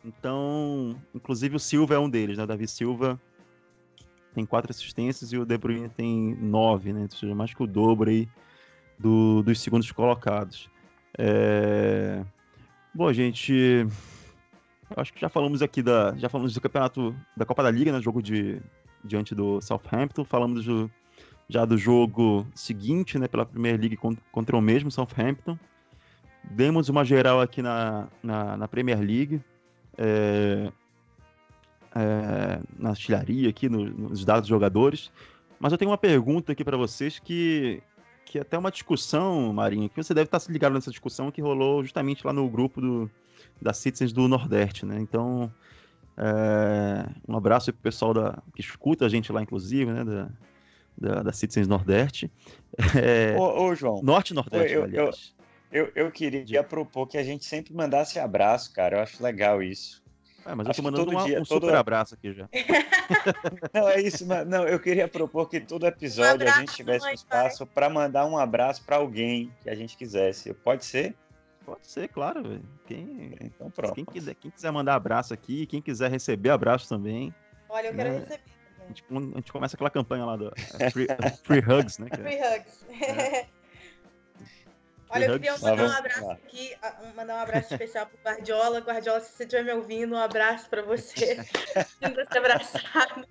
[0.04, 2.44] Então, inclusive o Silva é um deles, né?
[2.44, 3.18] O Davi Silva
[4.34, 7.02] tem quatro assistências e o De Bruyne tem nove, né?
[7.02, 8.28] Ou seja, mais que o dobro aí
[8.98, 10.68] do, dos segundos colocados.
[11.16, 12.22] É...
[12.92, 13.86] Bom, gente,
[14.96, 18.00] acho que já falamos aqui da, já falamos do campeonato da Copa da Liga, né?
[18.02, 18.60] Jogo de
[19.04, 20.90] diante do Southampton, falamos do,
[21.48, 23.28] já do jogo seguinte, né?
[23.28, 23.98] Pela Premier League
[24.32, 25.58] contra o mesmo Southampton.
[26.42, 29.40] Demos uma geral aqui na, na, na Premier League.
[29.96, 30.70] É,
[31.94, 35.12] é, na artilharia aqui, no, nos dados dos jogadores.
[35.60, 37.82] Mas eu tenho uma pergunta aqui para vocês que,
[38.24, 41.40] que é até uma discussão, Marinho, que você deve estar se ligado nessa discussão que
[41.40, 43.10] rolou justamente lá no grupo do,
[43.62, 44.98] da Citizens do Nordeste, né?
[45.00, 45.52] Então,
[46.16, 50.04] é, um abraço para o pessoal da, que escuta a gente lá, inclusive, né?
[50.04, 50.28] Da,
[50.96, 52.30] da, da Citizens Nordeste.
[52.96, 54.00] É, ô, ô, João.
[54.02, 55.34] Norte-Nordeste, aliás.
[55.70, 58.98] Eu, eu, eu queria propor que a gente sempre mandasse abraço, cara.
[58.98, 60.02] Eu acho legal isso.
[60.46, 61.66] É, mas eu tô mandando uma, dia, um todo...
[61.66, 62.48] super abraço aqui já.
[63.72, 64.26] não, é isso.
[64.26, 67.88] Mas, não, eu queria propor que todo episódio um a gente tivesse um espaço para
[67.88, 70.52] mandar um abraço para alguém que a gente quisesse.
[70.52, 71.16] Pode ser?
[71.64, 72.60] Pode ser, claro.
[72.86, 73.94] Quem, então, pronto.
[73.94, 77.34] Quem quiser, quem quiser mandar abraço aqui, quem quiser receber abraço também.
[77.68, 78.18] Olha, eu quero né?
[78.18, 78.40] receber.
[78.78, 80.52] A gente, a gente, começa aquela campanha lá do
[80.92, 81.06] Free,
[81.42, 82.08] free Hugs, né?
[82.10, 82.84] Free Hugs.
[83.02, 83.46] É.
[85.08, 86.76] Olha, eu queria mandar um abraço aqui,
[87.14, 88.80] mandar um abraço especial pro Guardiola.
[88.80, 91.36] Guardiola, se você estiver me ouvindo, um abraço para você.
[92.02, 93.28] Sinta-se abraçado.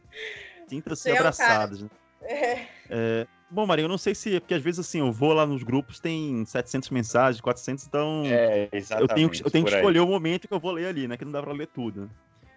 [0.67, 1.84] Sinta-se é abraçados.
[1.84, 1.89] Né?
[2.21, 2.67] É.
[2.89, 4.39] É, bom, Marinho, eu não sei se...
[4.39, 8.24] Porque às vezes, assim, eu vou lá nos grupos, tem 700 mensagens, 400, então...
[8.26, 9.12] É, exatamente.
[9.12, 11.16] Eu tenho, eu tenho que escolher o momento que eu vou ler ali, né?
[11.16, 12.10] Que não dá pra ler tudo.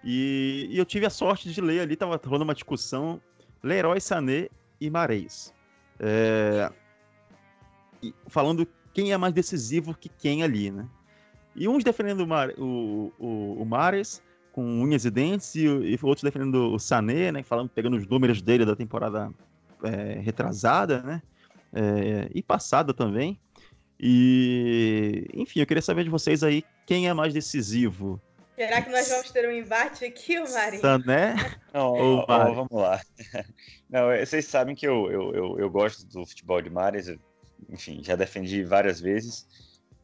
[0.02, 3.20] E, e eu tive a sorte de ler ali, tava rolando uma discussão,
[3.62, 4.48] Leroy Sané
[4.80, 5.52] e Mareis.
[5.98, 6.70] É,
[8.28, 10.86] falando quem é mais decisivo que quem ali, né?
[11.54, 14.22] E uns defendendo o, Mar, o, o, o Mares
[14.52, 17.42] com unhas e dentes, e, e, outros defendendo o Sané, né?
[17.42, 19.30] Falando, pegando os números dele da temporada
[19.86, 21.22] é, retrasada, né?
[21.72, 23.38] É, e passada também.
[23.98, 28.20] E, enfim, eu queria saber de vocês aí quem é mais decisivo.
[28.56, 30.80] Será que nós vamos ter um embate aqui, Marinho?
[30.80, 31.34] Sané
[31.74, 33.00] Não, ou ó, ó, vamos lá.
[33.88, 37.14] Não, vocês sabem que eu, eu, eu, eu gosto do futebol de Mares,
[37.68, 39.46] enfim, já defendi várias vezes,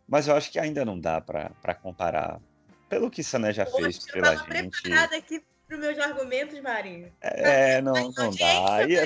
[0.06, 2.40] mas eu acho que ainda não dá para comparar.
[2.88, 4.54] Pelo que Sané já Poxa, fez pela gente.
[4.54, 7.10] Eu preparada aqui para os meus argumentos, Marinho.
[7.22, 8.86] É, não, não dá.
[8.86, 8.96] E,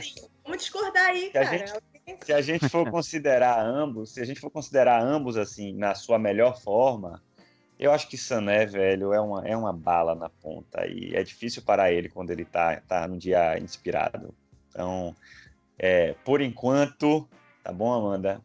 [0.46, 1.48] Vamos discordar aí, cara.
[1.48, 5.74] A gente, se a gente for considerar ambos, se a gente for considerar ambos assim
[5.74, 7.22] na sua melhor forma,
[7.78, 11.62] eu acho que Sané, velho, é uma, é uma bala na ponta e é difícil
[11.62, 14.34] para ele quando ele tá, tá num dia inspirado.
[14.70, 15.14] Então,
[15.78, 17.28] é, por enquanto,
[17.66, 18.40] Tá bom, Amanda?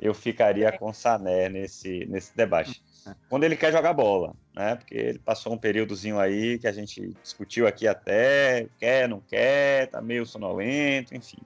[0.00, 2.82] Eu ficaria com o Sané nesse, nesse debate.
[3.28, 4.76] Quando ele quer jogar bola, né?
[4.76, 9.88] Porque ele passou um períodozinho aí que a gente discutiu aqui até, quer, não quer,
[9.88, 11.38] tá meio sonolento, enfim.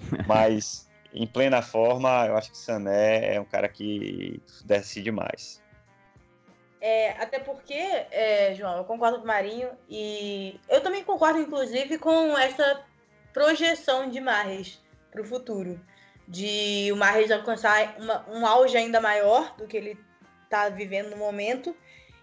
[0.26, 5.62] Mas em plena forma, eu acho que Sané é um cara que decide mais.
[6.80, 11.98] É, até porque, é, João, eu concordo com o Marinho e eu também concordo, inclusive,
[11.98, 12.82] com essa
[13.32, 15.80] projeção de Marres para o futuro
[16.28, 19.98] de o Mahrez alcançar uma, um auge ainda maior do que ele
[20.46, 21.76] está vivendo no momento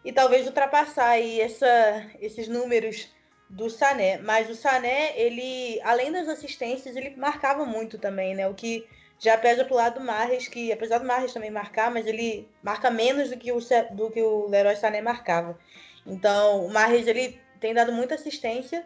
[0.04, 3.08] e talvez ultrapassar aí essa, esses números
[3.50, 4.18] do Sané.
[4.18, 8.48] Mas o Sané, ele, além das assistências, ele marcava muito também, né?
[8.48, 8.86] O que
[9.20, 12.92] Já pesa pro lado do Marres, que apesar do Marres também marcar, mas ele marca
[12.92, 13.60] menos do que o,
[13.92, 15.58] do que o Leroy Sané marcava.
[16.06, 18.86] Então, o Marres ele tem dado muita assistência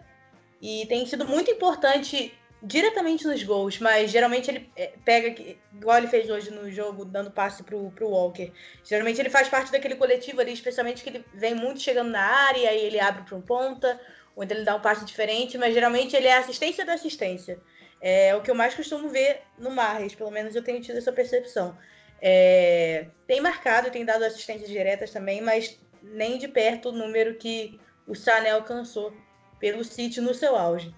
[0.62, 5.36] e tem sido muito importante diretamente nos gols, mas geralmente ele é, pega,
[5.74, 8.52] igual ele fez hoje no jogo, dando passe pro, pro Walker.
[8.84, 12.70] Geralmente ele faz parte daquele coletivo ali, especialmente que ele vem muito chegando na área,
[12.70, 14.00] aí ele abre para um ponta,
[14.36, 17.60] ou então ele dá um passe diferente, mas geralmente ele é assistência da assistência.
[18.00, 21.12] É o que eu mais costumo ver no Marres, pelo menos eu tenho tido essa
[21.12, 21.78] percepção.
[22.22, 27.80] É, tem marcado, tem dado assistências diretas também, mas nem de perto o número que
[28.08, 29.14] o Sané alcançou
[29.60, 30.94] pelo City no seu auge.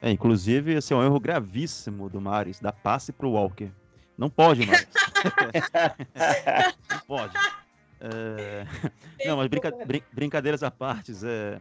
[0.00, 3.68] É, inclusive, esse é um erro gravíssimo do Maris, dar passe pro Walker.
[4.16, 4.86] Não pode, Maris.
[6.90, 7.34] não pode.
[8.00, 8.64] É...
[9.26, 9.72] Não, mas brinca...
[9.84, 10.02] brin...
[10.12, 11.60] brincadeiras à parte, é...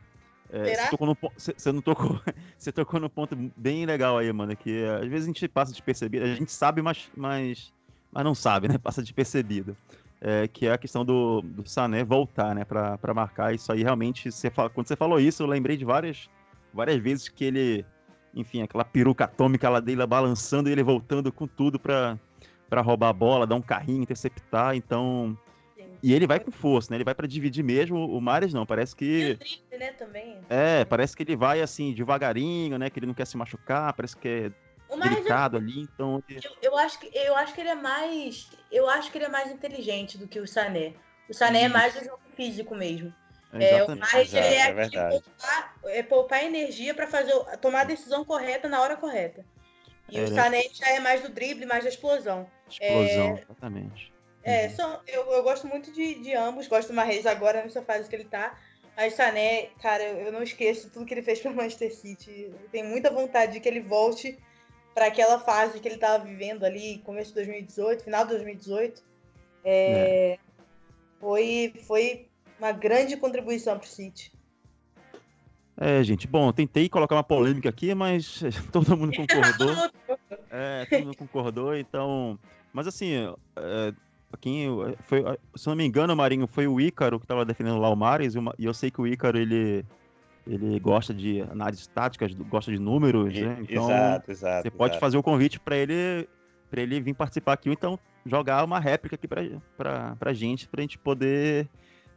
[0.50, 2.22] É, você, tocou no, você, você, não tocou,
[2.58, 6.24] você tocou no ponto bem legal aí, mano, que às vezes a gente passa despercebido,
[6.24, 7.74] a gente sabe, mas, mas,
[8.10, 8.78] mas não sabe, né?
[8.78, 9.76] Passa despercebido.
[10.22, 13.54] É, que é a questão do, do Sané voltar, né, pra, pra marcar.
[13.54, 16.30] Isso aí realmente, você quando você falou isso, eu lembrei de várias,
[16.74, 17.86] várias vezes que ele
[18.40, 22.18] enfim, aquela peruca atômica lá dele balançando e ele voltando com tudo para
[22.82, 25.38] roubar a bola, dar um carrinho, interceptar, então
[26.02, 26.98] e ele vai com força, né?
[26.98, 27.98] Ele vai para dividir mesmo.
[27.98, 30.38] O Mares não, parece que drible, né, também.
[30.50, 32.90] É, parece que ele vai assim devagarinho, né?
[32.90, 34.52] Que ele não quer se machucar, parece que é
[34.96, 35.60] delicado é...
[35.60, 39.18] ali, então eu, eu, acho que eu acho que ele é mais eu acho que
[39.18, 40.94] ele é mais inteligente do que o Sané.
[41.30, 43.14] O Sané é mais do jogo físico mesmo.
[43.54, 44.74] É, o mais ele é, é,
[45.10, 49.46] poupar, é poupar energia para fazer tomar a decisão correta na hora correta.
[50.10, 52.50] E é, o Sané já é mais do drible, mais da explosão.
[52.70, 54.14] Explosão, é, exatamente.
[54.44, 54.76] É, uhum.
[54.76, 58.16] são, eu, eu gosto muito de, de ambos, gosto do Marreis agora nessa fase que
[58.16, 58.58] ele tá.
[58.96, 62.50] Mas Sané, cara, eu não esqueço tudo que ele fez para Manchester City.
[62.52, 64.38] Eu tenho muita vontade de que ele volte
[64.94, 69.04] para aquela fase que ele estava vivendo ali, começo de 2018, final de 2018.
[69.64, 69.92] É,
[70.34, 70.40] é.
[71.20, 72.27] Foi, foi
[72.60, 74.32] uma grande contribuição para o City.
[75.80, 78.42] É, gente, bom, tentei colocar uma polêmica aqui, mas
[78.72, 79.76] todo mundo concordou.
[80.50, 82.40] é, todo mundo concordou, então.
[82.74, 83.14] Mas assim,
[83.56, 83.94] é,
[84.40, 84.68] quem
[85.04, 85.24] foi,
[85.56, 88.66] se não me engano, Marinho, foi o Ícaro que estava defendendo lá o Mares, e
[88.66, 89.86] eu sei que o Ícaro ele,
[90.48, 93.58] ele gosta de análises táticas, gosta de números, né?
[93.62, 94.64] Então, exato, exato.
[94.64, 95.00] Você pode exato.
[95.00, 96.28] fazer o convite para ele
[96.70, 100.82] para ele vir participar aqui, ou então jogar uma réplica aqui para pra gente, pra
[100.82, 101.70] gente poder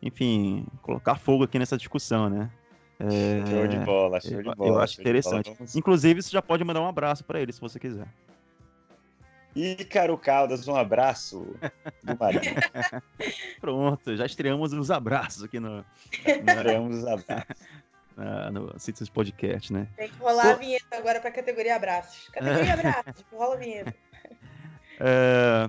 [0.03, 2.51] enfim, colocar fogo aqui nessa discussão, né?
[2.99, 4.71] É, show de bola, show de bola.
[4.71, 5.51] Eu acho interessante.
[5.55, 5.75] Vamos...
[5.75, 8.07] Inclusive, você já pode mandar um abraço para ele, se você quiser.
[9.55, 11.57] Ícaro Caldas, um abraço
[12.03, 12.43] do Marinho.
[13.61, 15.85] Pronto, já estreamos os abraços aqui no.
[16.25, 17.57] Estreamos os abraços.
[18.53, 19.89] no Citizens Podcast, né?
[19.97, 20.49] Tem que rolar Pô...
[20.51, 22.29] a vinheta agora para a categoria abraços.
[22.29, 23.95] Categoria abraços, rola a vinheta.
[25.01, 25.69] É...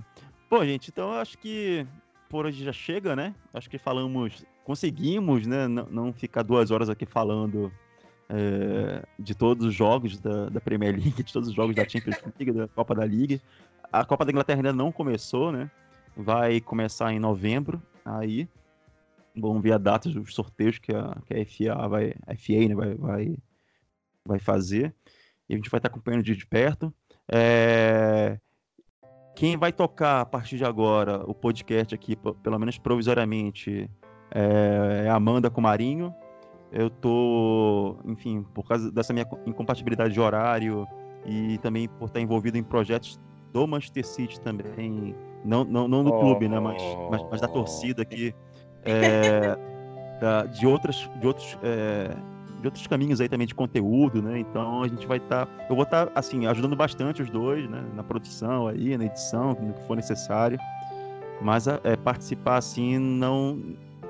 [0.49, 1.88] Bom, gente, então eu acho que
[2.32, 3.36] por hoje já chega, né?
[3.53, 5.67] Acho que falamos, conseguimos, né?
[5.67, 7.69] Não, não ficar duas horas aqui falando
[8.29, 12.15] é, de todos os jogos da, da, Premier League, de todos os jogos da Champions
[12.39, 13.39] League, da Copa da Liga.
[13.91, 15.69] A Copa da Inglaterra ainda não começou, né?
[16.15, 18.47] Vai começar em novembro, aí.
[19.36, 22.75] Vamos ver a data dos sorteios que a, que a FA vai, a FA, né,
[22.75, 23.38] vai, vai,
[24.25, 24.95] vai fazer.
[25.49, 26.93] E a gente vai estar acompanhando de perto.
[27.29, 28.39] É,
[29.36, 33.89] quem vai tocar a partir de agora o podcast aqui, pelo menos provisoriamente,
[34.34, 36.13] é, é Amanda com Marinho.
[36.71, 40.88] Eu tô, enfim, por causa dessa minha incompatibilidade de horário
[41.25, 43.19] e também por estar envolvido em projetos
[43.51, 47.47] do Manchester City também, não, não, não do oh, clube, né, mas, mas, mas, da
[47.47, 48.34] torcida aqui,
[48.84, 49.57] é,
[50.21, 52.15] da, de, outras, de outros é,
[52.62, 54.39] de outros caminhos aí também de conteúdo, né?
[54.39, 57.70] Então a gente vai estar, tá, eu vou estar tá, assim ajudando bastante os dois,
[57.70, 57.84] né?
[57.95, 60.59] Na produção aí, na edição, no que for necessário.
[61.41, 63.59] Mas é, participar assim não,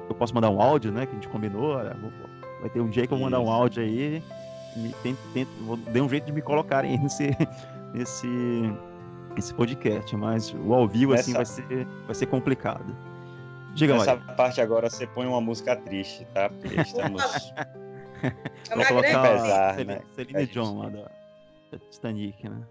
[0.10, 1.06] eu posso mandar um áudio, né?
[1.06, 1.80] Que a gente combinou.
[1.80, 1.96] É,
[2.60, 4.22] vai ter um dia que eu vou mandar um áudio aí.
[4.76, 7.32] Me, tento, tento, vou, dê um jeito de me colocarem nesse,
[7.94, 8.28] nesse,
[9.36, 12.96] nesse podcast, mas o ao vivo assim vai ser, vai ser complicado.
[13.74, 14.34] Diga, Nessa Maria.
[14.34, 16.50] parte agora você põe uma música triste, tá?
[16.50, 17.24] Porque estamos
[18.24, 20.02] é Vou colocar pesar, Celine, né?
[20.16, 21.12] Celine John lá da,
[21.72, 22.62] da Titanic, né?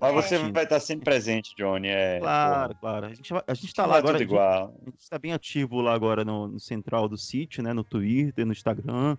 [0.00, 1.88] Mas você vai estar sempre presente, Johnny.
[1.88, 2.80] É, claro, pô.
[2.80, 3.06] claro.
[3.06, 4.14] A gente, a gente tá lá agora.
[4.14, 4.74] Tudo igual.
[4.80, 7.74] A gente está bem ativo lá agora no, no, central do sítio, né?
[7.74, 9.18] No Twitter, no Instagram.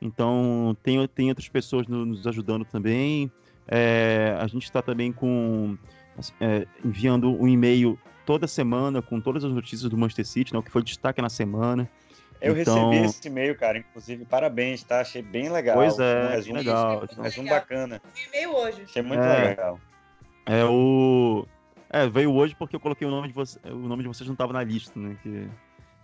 [0.00, 3.32] Então, tem, tem outras pessoas no, nos ajudando também.
[3.66, 5.78] É, a gente está também com
[6.40, 10.62] é, enviando um e-mail toda semana com todas as notícias do Manchester City, né, o
[10.62, 11.88] que foi destaque na semana.
[12.40, 12.90] Eu então...
[12.90, 15.00] recebi esse e-mail, cara, inclusive, parabéns, tá?
[15.00, 15.76] Achei bem legal.
[15.76, 17.04] Pois é, um resumo, legal.
[17.16, 18.00] Um resumo bacana.
[18.26, 18.82] e-mail hoje.
[18.82, 19.80] Achei muito é, legal.
[20.46, 21.46] É o...
[21.90, 23.62] É, veio hoje porque eu coloquei o nome de vocês.
[23.64, 25.16] O nome de vocês não estava na lista, né?
[25.22, 25.48] Que...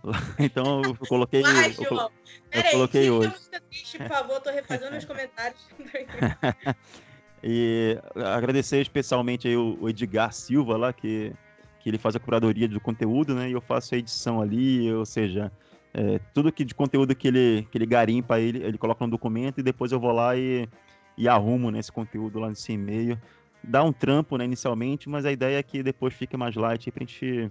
[0.39, 1.41] Então eu coloquei.
[1.41, 2.11] Vai, eu, João.
[2.51, 3.33] eu, eu coloquei hoje.
[3.69, 5.67] Triste, por favor, tô refazendo os comentários.
[7.43, 11.33] e agradecer especialmente aí o Edgar Silva lá, que,
[11.79, 13.49] que ele faz a curadoria do conteúdo, né?
[13.49, 15.51] E eu faço a edição ali, ou seja,
[15.97, 19.59] é, tudo que de conteúdo que ele, que ele garimpa, ele, ele coloca no documento
[19.59, 20.67] e depois eu vou lá e,
[21.17, 23.17] e arrumo nesse né, conteúdo lá nesse e-mail.
[23.63, 26.99] Dá um trampo, né, inicialmente, mas a ideia é que depois fique mais light pra
[26.99, 27.49] gente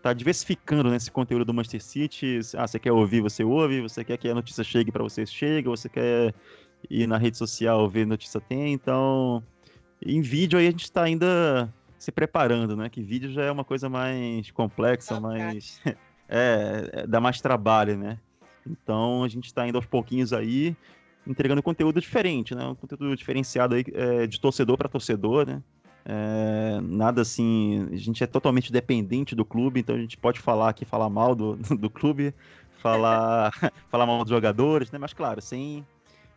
[0.00, 2.38] tá diversificando nesse conteúdo do Manchester City.
[2.56, 3.80] Ah, você quer ouvir, você ouve.
[3.80, 5.68] Você quer que a notícia chegue para você, chega.
[5.68, 6.32] Você quer
[6.88, 8.72] ir na rede social ver notícia tem.
[8.72, 9.42] Então,
[10.00, 11.68] em vídeo aí a gente está ainda
[11.98, 12.88] se preparando, né?
[12.88, 15.82] Que vídeo já é uma coisa mais complexa, mais
[16.30, 18.16] é, é, dá mais trabalho, né?
[18.64, 20.76] Então a gente está indo aos pouquinhos aí
[21.26, 22.64] entregando conteúdo diferente, né?
[22.64, 25.60] Um conteúdo diferenciado aí é, de torcedor para torcedor, né?
[26.04, 30.70] É, nada assim, a gente é totalmente dependente do clube, então a gente pode falar
[30.70, 32.32] aqui, falar mal do, do clube,
[32.78, 33.52] falar,
[33.90, 34.98] falar mal dos jogadores, né?
[34.98, 35.84] Mas claro, sem,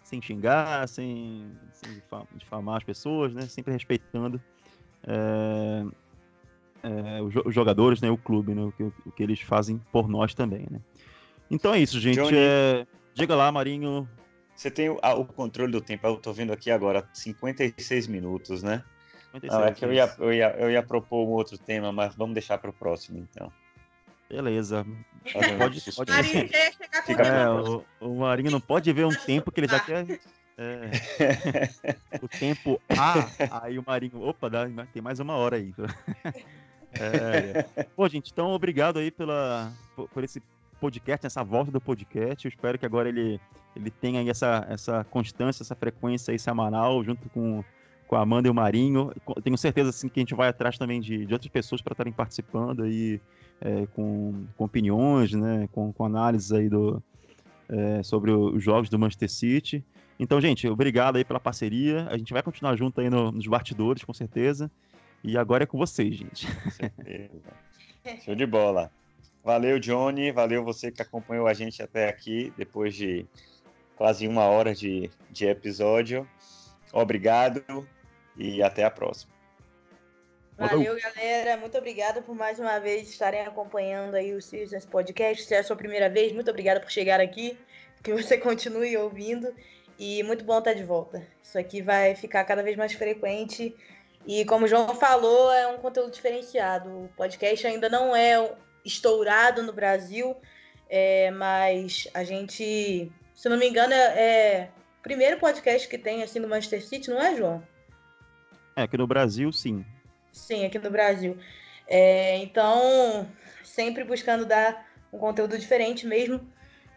[0.04, 2.02] sem xingar, sem, sem
[2.36, 3.44] difamar as pessoas, né?
[3.44, 4.42] Sempre respeitando
[5.04, 5.86] é,
[6.84, 8.12] é, os jogadores, né?
[8.12, 8.62] O clube, né?
[8.62, 10.80] O que, o que eles fazem por nós também, né?
[11.50, 12.20] Então é isso, gente.
[12.36, 14.08] É, diga lá, Marinho.
[14.56, 16.06] Você tem o, o controle do tempo.
[16.06, 18.84] Eu tô vendo aqui agora 56 minutos, né?
[19.42, 22.36] Não, é que eu ia, eu, ia, eu ia propor um outro tema, mas vamos
[22.36, 23.52] deixar para o próximo, então.
[24.30, 24.86] Beleza.
[25.58, 26.12] Pode, pode...
[26.12, 26.50] Marinho
[27.06, 30.20] Fica é, o, o, Marinho não pode ver um tempo que ele já quer.
[30.58, 30.90] É,
[32.22, 34.22] o tempo A, aí o Marinho.
[34.22, 35.74] Opa, dá, tem mais uma hora aí.
[37.00, 37.88] É, é.
[38.10, 40.42] Gente, então obrigado aí pela, por, por, esse
[40.80, 42.46] podcast, essa volta do podcast.
[42.46, 43.40] Eu espero que agora ele,
[43.76, 47.64] ele tenha aí essa, essa constância, essa frequência aí semanal, junto com
[48.14, 49.12] com a Amanda e o Marinho.
[49.44, 52.14] Tenho certeza assim, que a gente vai atrás também de, de outras pessoas para estarem
[52.14, 53.20] participando aí
[53.60, 57.02] é, com, com, opiniões, né, com, com análises aí do,
[57.68, 59.86] é, sobre os jogos do Manchester City.
[60.20, 62.08] Então, gente, obrigado aí pela parceria.
[62.10, 64.70] A gente vai continuar junto aí no, nos bastidores, com certeza.
[65.24, 66.48] E agora é com vocês, gente.
[68.04, 68.18] Com.
[68.26, 68.92] Show de bola.
[69.44, 70.32] Valeu, Johnny.
[70.32, 73.26] Valeu você que acompanhou a gente até aqui, depois de
[73.96, 76.28] quase uma hora de, de episódio.
[76.92, 77.64] Obrigado
[78.38, 79.34] e até a próxima.
[80.58, 81.58] Valeu, galera.
[81.58, 85.46] Muito obrigada por mais uma vez estarem acompanhando aí o Citizens Podcast.
[85.46, 87.58] Se é a sua primeira vez, muito obrigada por chegar aqui.
[88.04, 89.54] Que você continue ouvindo.
[89.98, 91.26] E muito bom estar de volta.
[91.42, 93.76] Isso aqui vai ficar cada vez mais frequente.
[94.26, 96.90] E como o João falou, é um conteúdo diferenciado.
[96.90, 98.56] O podcast ainda não é
[98.86, 100.36] estourado no Brasil,
[100.90, 104.70] é, mas a gente, se não me engano, é, é
[105.00, 107.64] o primeiro podcast que tem assim no Manchester City, não é, João?
[108.76, 109.86] É, aqui no Brasil, sim.
[110.32, 111.38] Sim, aqui no Brasil.
[111.88, 113.28] É, então,
[113.64, 116.48] sempre buscando dar um conteúdo diferente mesmo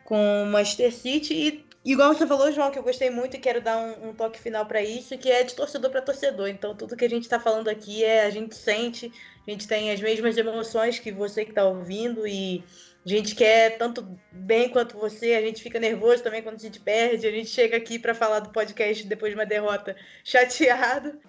[0.04, 1.34] com o Manchester City.
[1.34, 4.40] E, igual você falou, João, que eu gostei muito e quero dar um, um toque
[4.40, 6.48] final para isso, que é de torcedor para torcedor.
[6.48, 9.12] Então, tudo que a gente está falando aqui é a gente sente,
[9.46, 12.64] a gente tem as mesmas emoções que você que está ouvindo e
[13.04, 16.80] a gente quer tanto bem quanto você, a gente fica nervoso também quando a gente
[16.80, 21.20] perde, a gente chega aqui para falar do podcast depois de uma derrota chateado.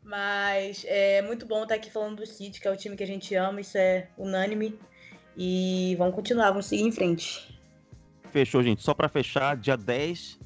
[0.00, 3.06] Mas é muito bom estar aqui falando do City, que é o time que a
[3.06, 4.78] gente ama, isso é unânime.
[5.36, 7.53] E vamos continuar, vamos seguir em frente.
[8.34, 8.82] Fechou, gente.
[8.82, 10.40] Só para fechar, dia 10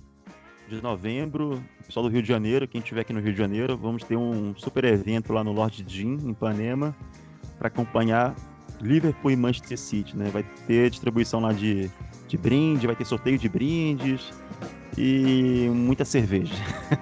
[0.69, 4.05] de novembro, pessoal do Rio de Janeiro, quem estiver aqui no Rio de Janeiro, vamos
[4.05, 6.95] ter um super evento lá no Lord Jim, em Ipanema,
[7.59, 8.37] para acompanhar
[8.79, 10.29] Liverpool e Manchester City, né?
[10.31, 11.91] Vai ter distribuição lá de,
[12.29, 14.35] de brinde, vai ter sorteio de brindes
[14.99, 16.53] e muita cerveja.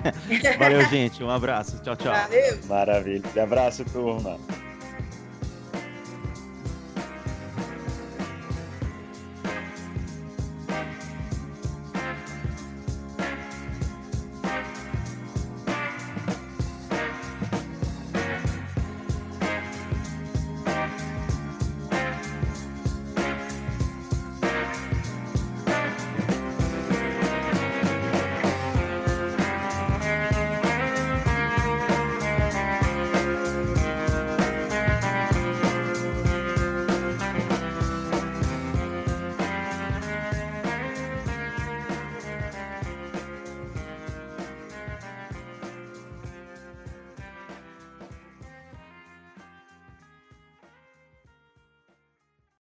[0.57, 1.21] Valeu, gente.
[1.21, 1.83] Um abraço.
[1.83, 2.15] Tchau, tchau.
[2.15, 2.61] Valeu.
[2.69, 3.25] Maravilha.
[3.37, 4.39] Um abraço, turma.